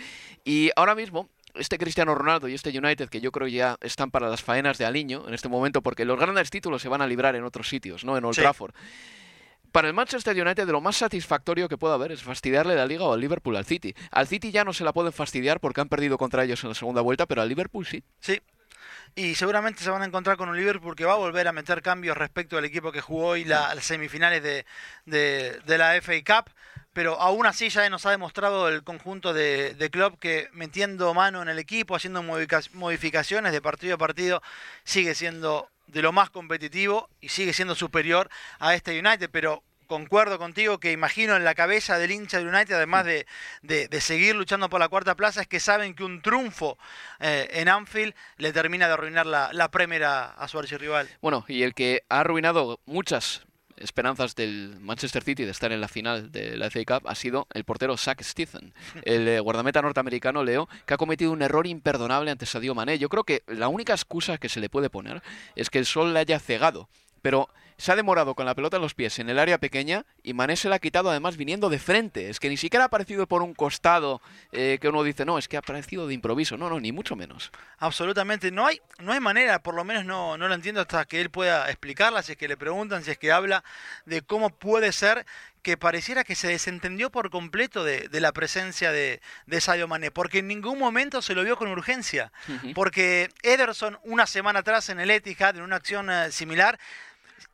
Y 0.45 0.71
ahora 0.77 0.95
mismo 0.95 1.29
este 1.55 1.77
Cristiano 1.77 2.15
Ronaldo 2.15 2.49
y 2.49 2.55
este 2.55 2.71
United, 2.71 3.11
que 3.11 3.21
yo 3.21 3.31
creo 3.33 3.47
ya 3.49 3.77
están 3.83 4.11
para 4.11 4.31
las 4.31 4.43
faenas 4.43 4.79
de 4.79 4.87
Aliño 4.87 5.29
en 5.29 5.35
este 5.35 5.51
momento, 5.51 5.83
porque 5.83 6.07
los 6.07 6.19
grandes 6.19 6.49
títulos 6.49 6.81
se 6.81 6.89
van 6.89 7.03
a 7.03 7.07
librar 7.07 7.37
en 7.37 7.45
otros 7.45 7.69
sitios, 7.69 8.05
no 8.05 8.17
en 8.17 8.25
Old 8.25 8.37
Trafford. 8.37 8.75
Para 9.73 9.89
el 9.89 9.95
Manchester 9.95 10.39
United 10.39 10.69
lo 10.69 10.83
más 10.83 10.99
satisfactorio 10.99 11.67
que 11.67 11.79
puede 11.79 11.95
haber 11.95 12.13
es 12.13 12.23
fastidiarle 12.23 12.77
la 12.77 12.85
liga 12.85 13.05
o 13.05 13.15
al 13.15 13.21
Liverpool 13.21 13.57
al 13.57 13.65
City. 13.65 13.95
Al 14.11 14.29
City 14.29 14.53
ya 14.53 14.65
no 14.65 14.75
se 14.75 14.85
la 14.85 14.93
pueden 14.93 15.15
fastidiar 15.15 15.61
porque 15.61 15.81
han 15.81 15.89
perdido 15.89 16.19
contra 16.19 16.45
ellos 16.45 16.63
en 16.63 16.69
la 16.69 16.75
segunda 16.75 17.01
vuelta, 17.01 17.25
pero 17.25 17.41
al 17.41 17.49
Liverpool 17.49 17.87
sí. 17.87 18.05
Sí. 18.21 18.41
Y 19.15 19.35
seguramente 19.35 19.83
se 19.83 19.91
van 19.91 20.03
a 20.03 20.05
encontrar 20.05 20.37
con 20.37 20.51
un 20.51 20.57
Liverpool 20.57 20.95
que 20.95 21.07
va 21.07 21.15
a 21.15 21.17
volver 21.17 21.49
a 21.49 21.53
meter 21.53 21.81
cambios 21.81 22.17
respecto 22.17 22.59
al 22.59 22.67
equipo 22.67 22.93
que 22.93 23.01
jugó 23.01 23.29
hoy 23.29 23.45
las 23.45 23.83
semifinales 23.83 24.43
de, 24.43 24.65
de, 25.07 25.79
la 25.79 26.01
FA 26.01 26.13
Cup 26.25 26.51
pero 26.93 27.19
aún 27.19 27.47
así 27.47 27.71
ya 27.71 27.89
nos 27.89 28.05
ha 28.05 28.11
demostrado 28.11 28.69
el 28.69 28.83
conjunto 28.85 29.33
de, 29.33 29.73
de 29.75 29.91
club 29.91 30.19
que 30.19 30.51
metiendo 30.53 31.15
mano 31.15 31.41
en 31.41 31.49
el 31.49 31.59
equipo, 31.59 31.97
haciendo 31.97 32.23
modificaciones 32.23 33.53
de 33.53 33.63
partido 33.63 33.95
a 33.95 33.99
partido, 33.99 34.43
sigue 34.85 35.15
siendo 35.15 35.71
de 35.93 36.03
lo 36.03 36.13
más 36.13 36.31
competitivo 36.31 37.09
y 37.21 37.29
sigue 37.29 37.53
siendo 37.53 37.75
superior 37.75 38.29
a 38.59 38.75
este 38.75 38.99
United, 38.99 39.29
pero 39.31 39.63
concuerdo 39.87 40.39
contigo 40.39 40.79
que 40.79 40.91
imagino 40.91 41.37
en 41.37 41.45
la 41.45 41.55
cabeza 41.55 41.99
del 41.99 42.13
hincha 42.13 42.39
de 42.39 42.49
United, 42.49 42.77
además 42.77 43.05
de, 43.05 43.27
de, 43.61 44.01
seguir 44.01 44.35
luchando 44.35 44.71
por 44.71 44.81
la 44.81 44.89
cuarta 44.89 45.17
plaza, 45.17 45.43
es 45.43 45.47
que 45.47 45.61
saben 45.61 45.95
que 45.95 46.03
un 46.03 46.23
triunfo 46.23 46.79
eh, 47.21 47.47
en 47.53 47.69
Anfield 47.69 48.15
le 48.39 48.53
termina 48.53 48.87
de 48.87 48.95
arruinar 48.95 49.27
la, 49.27 49.53
la 49.53 49.71
Premier 49.71 50.05
a, 50.05 50.31
a 50.31 50.49
su 50.49 50.59
archirrival. 50.59 51.11
Bueno, 51.21 51.45
y 51.47 51.63
el 51.63 51.75
que 51.75 52.05
ha 52.09 52.21
arruinado 52.21 52.81
muchas 52.87 53.43
esperanzas 53.83 54.35
del 54.35 54.77
Manchester 54.81 55.23
City 55.23 55.45
de 55.45 55.51
estar 55.51 55.73
en 55.73 55.81
la 55.81 55.89
final 55.89 56.33
de 56.33 56.57
la 56.57 56.71
FA 56.71 56.85
Cup 56.85 57.09
ha 57.09 57.15
sido 57.15 57.47
el 57.53 57.65
portero 57.65 57.97
Zach 57.97 58.23
Stephen, 58.23 58.73
el 59.05 59.29
eh, 59.29 59.41
guardameta 59.41 59.83
norteamericano 59.83 60.45
Leo, 60.45 60.69
que 60.87 60.95
ha 60.95 60.97
cometido 60.97 61.33
un 61.33 61.43
error 61.43 61.67
imperdonable 61.67 62.31
ante 62.31 62.47
Sadio 62.47 62.75
Mané. 62.75 62.99
Yo 62.99 63.09
creo 63.09 63.25
que 63.25 63.43
la 63.47 63.69
única 63.69 63.93
excusa 63.93 64.39
que 64.39 64.49
se 64.49 64.61
le 64.61 64.69
puede 64.69 64.91
poner 64.91 65.23
es 65.57 65.71
que 65.71 65.79
el 65.79 65.87
sol 65.87 66.13
le 66.13 66.21
haya 66.21 66.39
cegado, 66.39 66.89
pero 67.21 67.49
se 67.77 67.93
ha 67.93 67.97
demorado 67.97 68.35
con 68.35 68.47
la 68.47 68.55
pelota 68.55 68.77
en 68.77 68.83
los 68.83 68.95
pies 68.95 69.19
en 69.19 69.29
el 69.29 69.39
área 69.39 69.59
pequeña 69.59 70.05
y 70.23 70.35
Mané 70.35 70.57
se 70.57 70.69
la 70.69 70.77
ha 70.77 70.79
quitado 70.79 71.11
además 71.11 71.37
viniendo 71.37 71.69
de 71.69 71.79
frente. 71.79 72.31
Es 72.31 72.41
que 72.41 72.49
ni 72.49 72.57
siquiera 72.57 72.85
ha 72.85 72.87
aparecido 72.87 73.27
por 73.27 73.43
un 73.43 73.55
costado 73.55 74.21
eh, 74.53 74.79
que 74.81 74.89
uno 74.89 75.03
dice, 75.03 75.25
no, 75.25 75.39
es 75.39 75.49
que 75.49 75.57
ha 75.57 75.61
aparecido 75.61 76.07
de 76.07 76.15
improviso. 76.15 76.57
No, 76.57 76.69
no, 76.69 76.81
ni 76.81 76.93
mucho 76.93 77.17
menos. 77.17 77.51
Absolutamente. 77.79 78.51
No 78.51 78.67
hay, 78.67 78.81
no 78.99 79.13
hay 79.13 79.21
manera, 79.21 79.63
por 79.63 79.75
lo 79.75 79.85
menos 79.85 80.05
no, 80.05 80.37
no 80.39 80.49
lo 80.49 80.55
entiendo 80.55 80.81
hasta 80.81 81.05
que 81.05 81.21
él 81.21 81.31
pueda 81.31 81.69
explicarla, 81.69 82.23
si 82.23 82.33
es 82.33 82.39
que 82.39 82.49
le 82.49 82.57
preguntan, 82.57 83.05
si 83.05 83.11
es 83.11 83.19
que 83.19 83.33
habla 83.33 83.65
de 84.07 84.23
cómo 84.23 84.51
puede 84.51 84.93
ser 84.93 85.27
que 85.63 85.77
pareciera 85.77 86.25
que 86.25 86.35
se 86.35 86.49
desentendió 86.49 87.11
por 87.11 87.31
completo 87.31 87.85
de, 87.85 88.09
la 88.13 88.33
presencia 88.33 88.91
de, 88.91 89.21
de, 89.47 89.61
Sadio 89.61 89.87
Mané, 89.87 90.11
porque 90.11 90.39
en 90.39 90.49
ningún 90.49 90.79
momento 90.79 91.23
se 91.23 91.35
lo 91.35 91.45
vio 91.45 91.57
con 91.57 91.69
urgencia, 91.69 92.33
porque 92.75 93.31
Ederson 93.43 93.99
una 94.03 94.27
semana 94.27 94.61
atrás 94.61 94.89
en 94.89 94.99
el 94.99 95.11
Etihad, 95.11 95.57
en 95.57 95.63
una 95.63 95.77
acción 95.77 96.11
eh, 96.11 96.33
similar, 96.33 96.79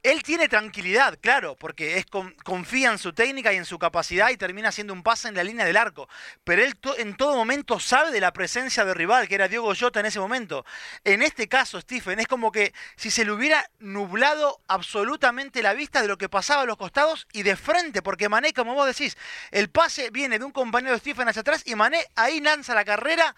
él 0.02 0.22
tiene 0.22 0.48
tranquilidad, 0.48 1.18
claro, 1.20 1.56
porque 1.56 1.98
es 1.98 2.06
confía 2.44 2.90
en 2.90 2.98
su 2.98 3.12
técnica 3.12 3.52
y 3.52 3.56
en 3.56 3.64
su 3.64 3.78
capacidad 3.78 4.30
y 4.30 4.36
termina 4.36 4.68
haciendo 4.68 4.92
un 4.92 5.02
pase 5.02 5.28
en 5.28 5.34
la 5.34 5.44
línea 5.44 5.64
del 5.64 5.76
arco. 5.76 6.08
Pero 6.44 6.62
él 6.62 6.78
en 6.98 7.16
todo 7.16 7.36
momento 7.36 7.80
sabe 7.80 8.10
de 8.10 8.20
la 8.20 8.32
presencia 8.32 8.84
del 8.84 8.94
rival, 8.94 9.28
que 9.28 9.34
era 9.34 9.48
Diego 9.48 9.72
Jota 9.78 10.00
en 10.00 10.06
ese 10.06 10.20
momento. 10.20 10.64
En 11.04 11.22
este 11.22 11.48
caso, 11.48 11.80
Stephen, 11.80 12.20
es 12.20 12.26
como 12.26 12.52
que 12.52 12.72
si 12.96 13.10
se 13.10 13.24
le 13.24 13.32
hubiera 13.32 13.70
nublado 13.78 14.60
absolutamente 14.68 15.62
la 15.62 15.74
vista 15.74 16.02
de 16.02 16.08
lo 16.08 16.18
que 16.18 16.28
pasaba 16.28 16.62
a 16.62 16.66
los 16.66 16.76
costados 16.76 17.26
y 17.32 17.42
de 17.42 17.56
frente, 17.56 18.02
porque 18.02 18.28
Mané, 18.28 18.52
como 18.52 18.74
vos 18.74 18.86
decís, 18.86 19.16
el 19.50 19.70
pase 19.70 20.10
viene 20.10 20.38
de 20.38 20.44
un 20.44 20.52
compañero 20.52 20.92
de 20.92 21.00
Stephen 21.00 21.28
hacia 21.28 21.40
atrás 21.40 21.62
y 21.64 21.74
Mané 21.74 22.06
ahí 22.16 22.40
lanza 22.40 22.74
la 22.74 22.84
carrera 22.84 23.34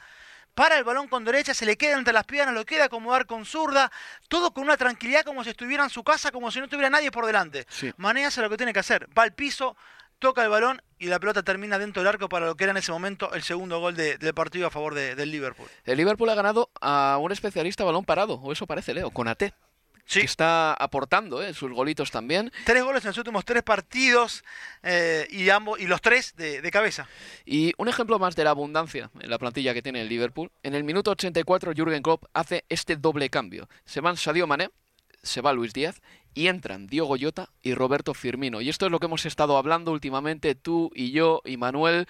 para 0.55 0.79
el 0.79 0.85
balón 0.85 1.09
con 1.09 1.25
derecha, 1.25 1.55
se 1.55 1.67
le 1.67 1.77
queda 1.77 1.97
entre 1.97 2.13
las 2.13 2.25
piernas, 2.25 2.55
lo 2.55 2.65
queda 2.65 2.85
acomodar 2.85 3.27
con 3.27 3.45
zurda, 3.45 3.91
todo 4.29 4.53
con 4.53 4.65
una 4.65 4.77
tranquilidad 4.77 5.25
como 5.25 5.45
si 5.45 5.51
estuviera 5.51 5.85
en 5.85 5.91
su 5.91 6.05
casa, 6.05 6.31
como 6.31 6.51
si 6.51 6.61
no 6.61 6.69
tuviera 6.69 6.91
nadie 6.91 7.11
por 7.11 7.27
delante. 7.27 7.67
Sí. 7.69 7.93
Mané 7.97 8.27
hace 8.27 8.43
lo 8.43 8.51
que 8.51 8.57
tiene 8.57 8.73
que 8.73 8.81
hacer, 8.81 9.09
va 9.17 9.23
al 9.23 9.33
piso, 9.33 9.77
toca 10.19 10.43
el 10.43 10.51
balón 10.51 10.83
y 10.99 11.07
la 11.07 11.19
pelota 11.19 11.43
termina 11.43 11.79
dentro 11.79 12.03
del 12.03 12.09
arco 12.09 12.29
para 12.29 12.47
lo 12.47 12.55
que 12.57 12.65
era 12.65 12.73
en 12.73 12.77
ese 12.77 12.93
momento 12.93 13.33
el 13.33 13.43
segundo 13.43 13.81
gol 13.81 13.97
del 13.97 14.35
partido 14.35 14.67
a 14.67 14.71
favor 14.71 14.95
del 14.95 15.31
Liverpool. 15.31 15.69
El 15.85 15.97
Liverpool 15.97 16.29
ha 16.29 16.35
ganado 16.35 16.71
a 16.81 17.19
un 17.21 17.33
especialista 17.33 17.85
balón 17.85 18.05
parado, 18.05 18.35
o 18.35 18.53
eso 18.53 18.67
parece, 18.67 18.95
Leo, 18.95 19.11
con 19.11 19.29
AT 19.29 19.45
que 20.18 20.25
está 20.25 20.75
aportando 20.75 21.42
¿eh? 21.42 21.55
sus 21.55 21.73
golitos 21.73 22.11
también. 22.11 22.53
Tres 22.64 22.83
goles 22.83 23.05
en 23.05 23.09
los 23.09 23.18
últimos 23.18 23.44
tres 23.44 23.62
partidos 23.62 24.44
eh, 24.83 25.27
y 25.31 25.51
ambos 25.51 25.79
y 25.81 25.87
los 25.87 26.01
tres 26.01 26.35
de, 26.37 26.68
cabeza. 26.70 27.09
Y 27.44 27.73
un 27.79 27.88
ejemplo 27.88 28.18
más 28.18 28.37
de 28.37 28.44
la 28.44 28.51
abundancia 28.51 29.11
en 29.20 29.31
la 29.31 29.38
plantilla 29.38 29.75
que 29.75 29.83
tiene 29.83 30.03
el 30.03 30.09
Liverpool. 30.09 30.51
En 30.62 30.75
el 30.75 30.85
minuto 30.85 31.12
84 31.12 31.73
Jürgen 31.75 32.03
Klopp 32.03 32.25
hace 32.35 32.64
este 32.68 32.96
doble 32.96 33.31
cambio. 33.31 33.68
Se 33.85 34.01
van 34.01 34.16
Sadio 34.16 34.46
Mané, 34.46 34.70
se 35.23 35.40
va 35.40 35.53
Luis 35.53 35.73
Díaz 35.73 36.01
y 36.35 36.47
entran 36.47 36.87
Diogo 36.87 37.16
Jota 37.21 37.49
y 37.62 37.75
Roberto 37.75 38.14
Firmino. 38.14 38.61
Y 38.61 38.69
esto 38.69 38.87
es 38.87 38.93
lo 38.93 38.99
que 38.99 39.07
hemos 39.07 39.27
estado 39.27 39.57
hablando 39.57 39.93
últimamente 39.93 40.55
tú 40.55 40.90
y 40.95 41.11
yo 41.11 41.43
y 41.45 41.57
Manuel 41.57 42.07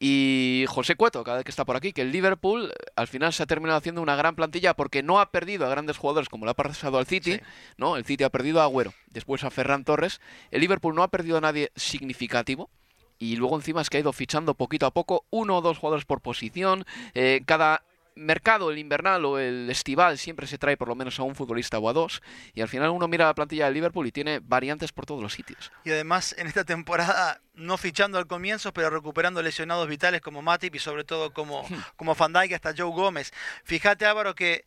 y 0.00 0.64
José 0.68 0.94
Cueto, 0.94 1.24
cada 1.24 1.38
vez 1.38 1.44
que 1.44 1.50
está 1.50 1.64
por 1.64 1.76
aquí, 1.76 1.92
que 1.92 2.02
el 2.02 2.12
Liverpool 2.12 2.70
eh, 2.70 2.84
al 2.94 3.08
final 3.08 3.32
se 3.32 3.42
ha 3.42 3.46
terminado 3.46 3.78
haciendo 3.78 4.00
una 4.00 4.14
gran 4.14 4.36
plantilla 4.36 4.74
porque 4.74 5.02
no 5.02 5.20
ha 5.20 5.32
perdido 5.32 5.66
a 5.66 5.70
grandes 5.70 5.96
jugadores 5.96 6.28
como 6.28 6.44
le 6.44 6.52
ha 6.52 6.54
pasado 6.54 6.98
al 6.98 7.06
City, 7.06 7.40
¿no? 7.76 7.96
El 7.96 8.04
City 8.04 8.22
ha 8.22 8.30
perdido 8.30 8.60
a 8.60 8.64
Agüero, 8.64 8.94
después 9.08 9.42
a 9.42 9.50
Ferran 9.50 9.84
Torres. 9.84 10.20
El 10.52 10.60
Liverpool 10.60 10.94
no 10.94 11.02
ha 11.02 11.08
perdido 11.08 11.38
a 11.38 11.40
nadie 11.40 11.72
significativo, 11.74 12.70
y 13.18 13.34
luego 13.36 13.56
encima 13.56 13.80
es 13.80 13.90
que 13.90 13.96
ha 13.96 14.00
ido 14.00 14.12
fichando 14.12 14.54
poquito 14.54 14.86
a 14.86 14.92
poco 14.92 15.24
uno 15.30 15.58
o 15.58 15.60
dos 15.60 15.78
jugadores 15.78 16.04
por 16.04 16.20
posición. 16.20 16.84
Eh, 17.14 17.42
cada 17.44 17.82
mercado, 18.18 18.70
el 18.70 18.78
invernal 18.78 19.24
o 19.24 19.38
el 19.38 19.68
estival, 19.70 20.18
siempre 20.18 20.46
se 20.46 20.58
trae 20.58 20.76
por 20.76 20.88
lo 20.88 20.94
menos 20.94 21.18
a 21.18 21.22
un 21.22 21.34
futbolista 21.34 21.78
o 21.78 21.88
a 21.88 21.92
dos. 21.92 22.22
Y 22.54 22.60
al 22.60 22.68
final 22.68 22.90
uno 22.90 23.08
mira 23.08 23.26
la 23.26 23.34
plantilla 23.34 23.66
de 23.66 23.72
Liverpool 23.72 24.06
y 24.06 24.12
tiene 24.12 24.40
variantes 24.40 24.92
por 24.92 25.06
todos 25.06 25.22
los 25.22 25.32
sitios. 25.32 25.72
Y 25.84 25.90
además 25.90 26.34
en 26.38 26.46
esta 26.46 26.64
temporada, 26.64 27.40
no 27.54 27.76
fichando 27.76 28.18
al 28.18 28.26
comienzo, 28.26 28.72
pero 28.72 28.90
recuperando 28.90 29.42
lesionados 29.42 29.88
vitales 29.88 30.20
como 30.20 30.42
Matip 30.42 30.74
y 30.74 30.78
sobre 30.78 31.04
todo 31.04 31.32
como, 31.32 31.62
hmm. 31.62 31.84
como 31.96 32.14
Van 32.14 32.32
Dijk 32.32 32.52
hasta 32.52 32.74
Joe 32.76 32.90
Gómez. 32.90 33.32
Fíjate 33.64 34.06
Álvaro 34.06 34.34
que 34.34 34.64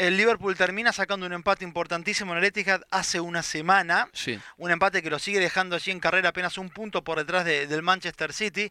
el 0.00 0.16
Liverpool 0.16 0.56
termina 0.56 0.94
sacando 0.94 1.26
un 1.26 1.34
empate 1.34 1.62
importantísimo 1.62 2.32
en 2.32 2.38
el 2.38 2.44
Etihad 2.44 2.80
hace 2.90 3.20
una 3.20 3.42
semana. 3.42 4.08
Un 4.56 4.70
empate 4.70 5.02
que 5.02 5.10
lo 5.10 5.18
sigue 5.18 5.40
dejando 5.40 5.76
allí 5.76 5.90
en 5.90 6.00
carrera 6.00 6.30
apenas 6.30 6.56
un 6.56 6.70
punto 6.70 7.04
por 7.04 7.18
detrás 7.18 7.44
del 7.44 7.82
Manchester 7.82 8.32
City. 8.32 8.70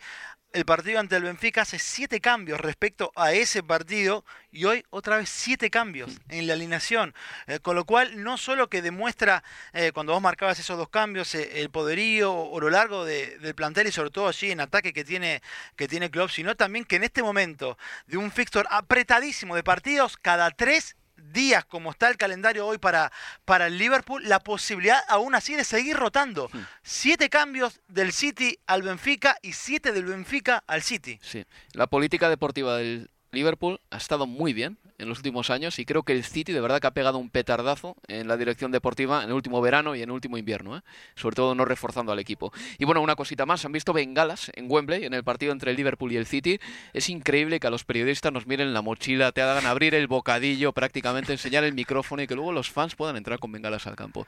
El 0.53 0.65
partido 0.65 0.99
ante 0.99 1.17
el 1.17 1.23
Benfica 1.23 1.61
hace 1.61 1.77
siete 1.77 2.19
cambios 2.19 2.59
respecto 2.59 3.11
a 3.15 3.31
ese 3.33 3.61
partido 3.61 4.25
y 4.51 4.65
hoy 4.65 4.83
otra 4.89 5.17
vez 5.17 5.29
siete 5.29 5.69
cambios 5.69 6.11
en 6.29 6.47
la 6.47 6.53
alineación. 6.53 7.13
Eh, 7.47 7.59
con 7.59 7.75
lo 7.75 7.85
cual, 7.85 8.23
no 8.23 8.37
solo 8.37 8.69
que 8.69 8.81
demuestra, 8.81 9.43
eh, 9.73 9.91
cuando 9.93 10.13
vos 10.13 10.21
marcabas 10.21 10.59
esos 10.59 10.77
dos 10.77 10.89
cambios, 10.89 11.33
eh, 11.35 11.61
el 11.61 11.69
poderío 11.69 12.33
o 12.33 12.59
lo 12.59 12.69
largo 12.69 13.05
del 13.05 13.55
plantel 13.55 13.87
y 13.87 13.91
sobre 13.91 14.09
todo 14.09 14.27
allí 14.27 14.51
en 14.51 14.61
ataque 14.61 14.93
que 14.93 15.03
tiene, 15.03 15.41
que 15.75 15.87
tiene 15.87 16.09
Klopp, 16.09 16.31
sino 16.31 16.55
también 16.55 16.85
que 16.85 16.95
en 16.97 17.03
este 17.03 17.23
momento 17.23 17.77
de 18.07 18.17
un 18.17 18.31
fixture 18.31 18.67
apretadísimo 18.71 19.55
de 19.55 19.63
partidos, 19.63 20.17
cada 20.17 20.51
tres 20.51 20.95
días 21.33 21.65
como 21.65 21.91
está 21.91 22.07
el 22.09 22.17
calendario 22.17 22.65
hoy 22.65 22.77
para, 22.77 23.11
para 23.45 23.67
el 23.67 23.77
Liverpool, 23.77 24.27
la 24.27 24.39
posibilidad 24.39 24.99
aún 25.07 25.35
así 25.35 25.55
de 25.55 25.63
seguir 25.63 25.95
rotando. 25.97 26.49
Siete 26.81 27.29
cambios 27.29 27.81
del 27.87 28.11
City 28.11 28.57
al 28.67 28.81
Benfica 28.81 29.37
y 29.41 29.53
siete 29.53 29.91
del 29.91 30.05
Benfica 30.05 30.63
al 30.67 30.81
City. 30.81 31.19
Sí, 31.21 31.45
la 31.73 31.87
política 31.87 32.29
deportiva 32.29 32.77
del 32.77 33.09
Liverpool 33.31 33.79
ha 33.91 33.97
estado 33.97 34.27
muy 34.27 34.53
bien 34.53 34.77
en 34.97 35.07
los 35.07 35.19
últimos 35.19 35.49
años 35.49 35.79
y 35.79 35.85
creo 35.85 36.03
que 36.03 36.13
el 36.13 36.23
City 36.23 36.51
de 36.51 36.61
verdad 36.61 36.79
que 36.79 36.87
ha 36.87 36.91
pegado 36.91 37.17
un 37.17 37.29
petardazo 37.29 37.95
en 38.07 38.27
la 38.27 38.37
dirección 38.37 38.71
deportiva 38.71 39.23
en 39.23 39.29
el 39.29 39.35
último 39.35 39.61
verano 39.61 39.95
y 39.95 40.01
en 40.01 40.09
el 40.09 40.11
último 40.11 40.37
invierno, 40.37 40.77
¿eh? 40.77 40.81
sobre 41.15 41.35
todo 41.35 41.55
no 41.55 41.65
reforzando 41.65 42.11
al 42.11 42.19
equipo. 42.19 42.51
Y 42.77 42.85
bueno, 42.85 43.01
una 43.01 43.15
cosita 43.15 43.45
más, 43.45 43.63
han 43.65 43.71
visto 43.71 43.93
bengalas 43.93 44.51
en 44.55 44.69
Wembley 44.69 45.05
en 45.05 45.13
el 45.13 45.23
partido 45.23 45.51
entre 45.51 45.71
el 45.71 45.77
Liverpool 45.77 46.11
y 46.11 46.17
el 46.17 46.25
City. 46.25 46.59
Es 46.93 47.09
increíble 47.09 47.59
que 47.59 47.67
a 47.67 47.69
los 47.69 47.85
periodistas 47.85 48.31
nos 48.31 48.47
miren 48.47 48.73
la 48.73 48.81
mochila, 48.81 49.31
te 49.31 49.41
hagan 49.41 49.65
abrir 49.65 49.95
el 49.95 50.07
bocadillo, 50.07 50.73
prácticamente 50.73 51.31
enseñar 51.31 51.63
el 51.63 51.73
micrófono 51.73 52.21
y 52.21 52.27
que 52.27 52.35
luego 52.35 52.51
los 52.51 52.69
fans 52.69 52.95
puedan 52.95 53.15
entrar 53.15 53.39
con 53.39 53.51
bengalas 53.51 53.87
al 53.87 53.95
campo. 53.95 54.27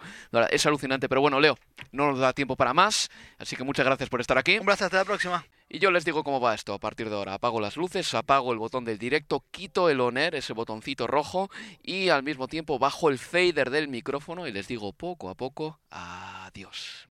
Es 0.50 0.66
alucinante, 0.66 1.10
pero 1.10 1.22
bueno, 1.22 1.40
Leo, 1.40 1.58
no 1.92 2.12
nos 2.12 2.20
da 2.20 2.34
tiempo 2.34 2.56
para 2.56 2.74
más, 2.74 3.10
así 3.38 3.56
que 3.56 3.64
muchas 3.64 3.86
gracias 3.86 4.10
por 4.10 4.22
estar 4.22 4.38
aquí. 4.38 4.58
Un 4.58 4.66
placer, 4.66 4.86
hasta 4.86 4.98
la 4.98 5.06
próxima. 5.06 5.46
Y 5.74 5.80
yo 5.80 5.90
les 5.90 6.04
digo 6.04 6.26
cómo 6.26 6.42
va 6.42 6.54
esto 6.54 6.74
a 6.74 6.80
partir 6.80 7.10
de 7.10 7.16
ahora. 7.16 7.36
Apago 7.36 7.62
las 7.62 7.78
luces, 7.78 8.14
apago 8.14 8.52
el 8.52 8.60
botón 8.60 8.84
del 8.84 8.98
directo, 8.98 9.46
quito 9.52 9.90
el 9.90 10.02
oner, 10.02 10.36
ese 10.36 10.52
botoncito 10.52 11.08
rojo, 11.08 11.50
y 11.82 12.10
al 12.10 12.24
mismo 12.24 12.50
tiempo 12.50 12.78
bajo 12.78 13.10
el 13.10 13.18
fader 13.18 13.70
del 13.70 13.88
micrófono 13.88 14.48
y 14.48 14.52
les 14.52 14.68
digo 14.68 14.92
poco 14.92 15.30
a 15.30 15.36
poco 15.36 15.80
adiós. 15.90 17.08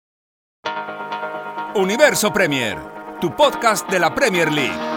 Universo 1.75 2.33
Premier, 2.33 2.79
tu 3.21 3.35
podcast 3.35 3.90
de 3.90 3.99
la 3.99 4.14
Premier 4.14 4.53
League. 4.53 4.95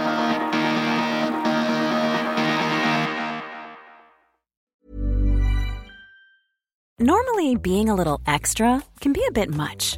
Normally 6.99 7.55
being 7.55 7.89
a 7.89 7.95
little 7.95 8.19
extra 8.27 8.83
can 8.99 9.13
be 9.13 9.21
a 9.27 9.31
bit 9.31 9.49
much, 9.49 9.97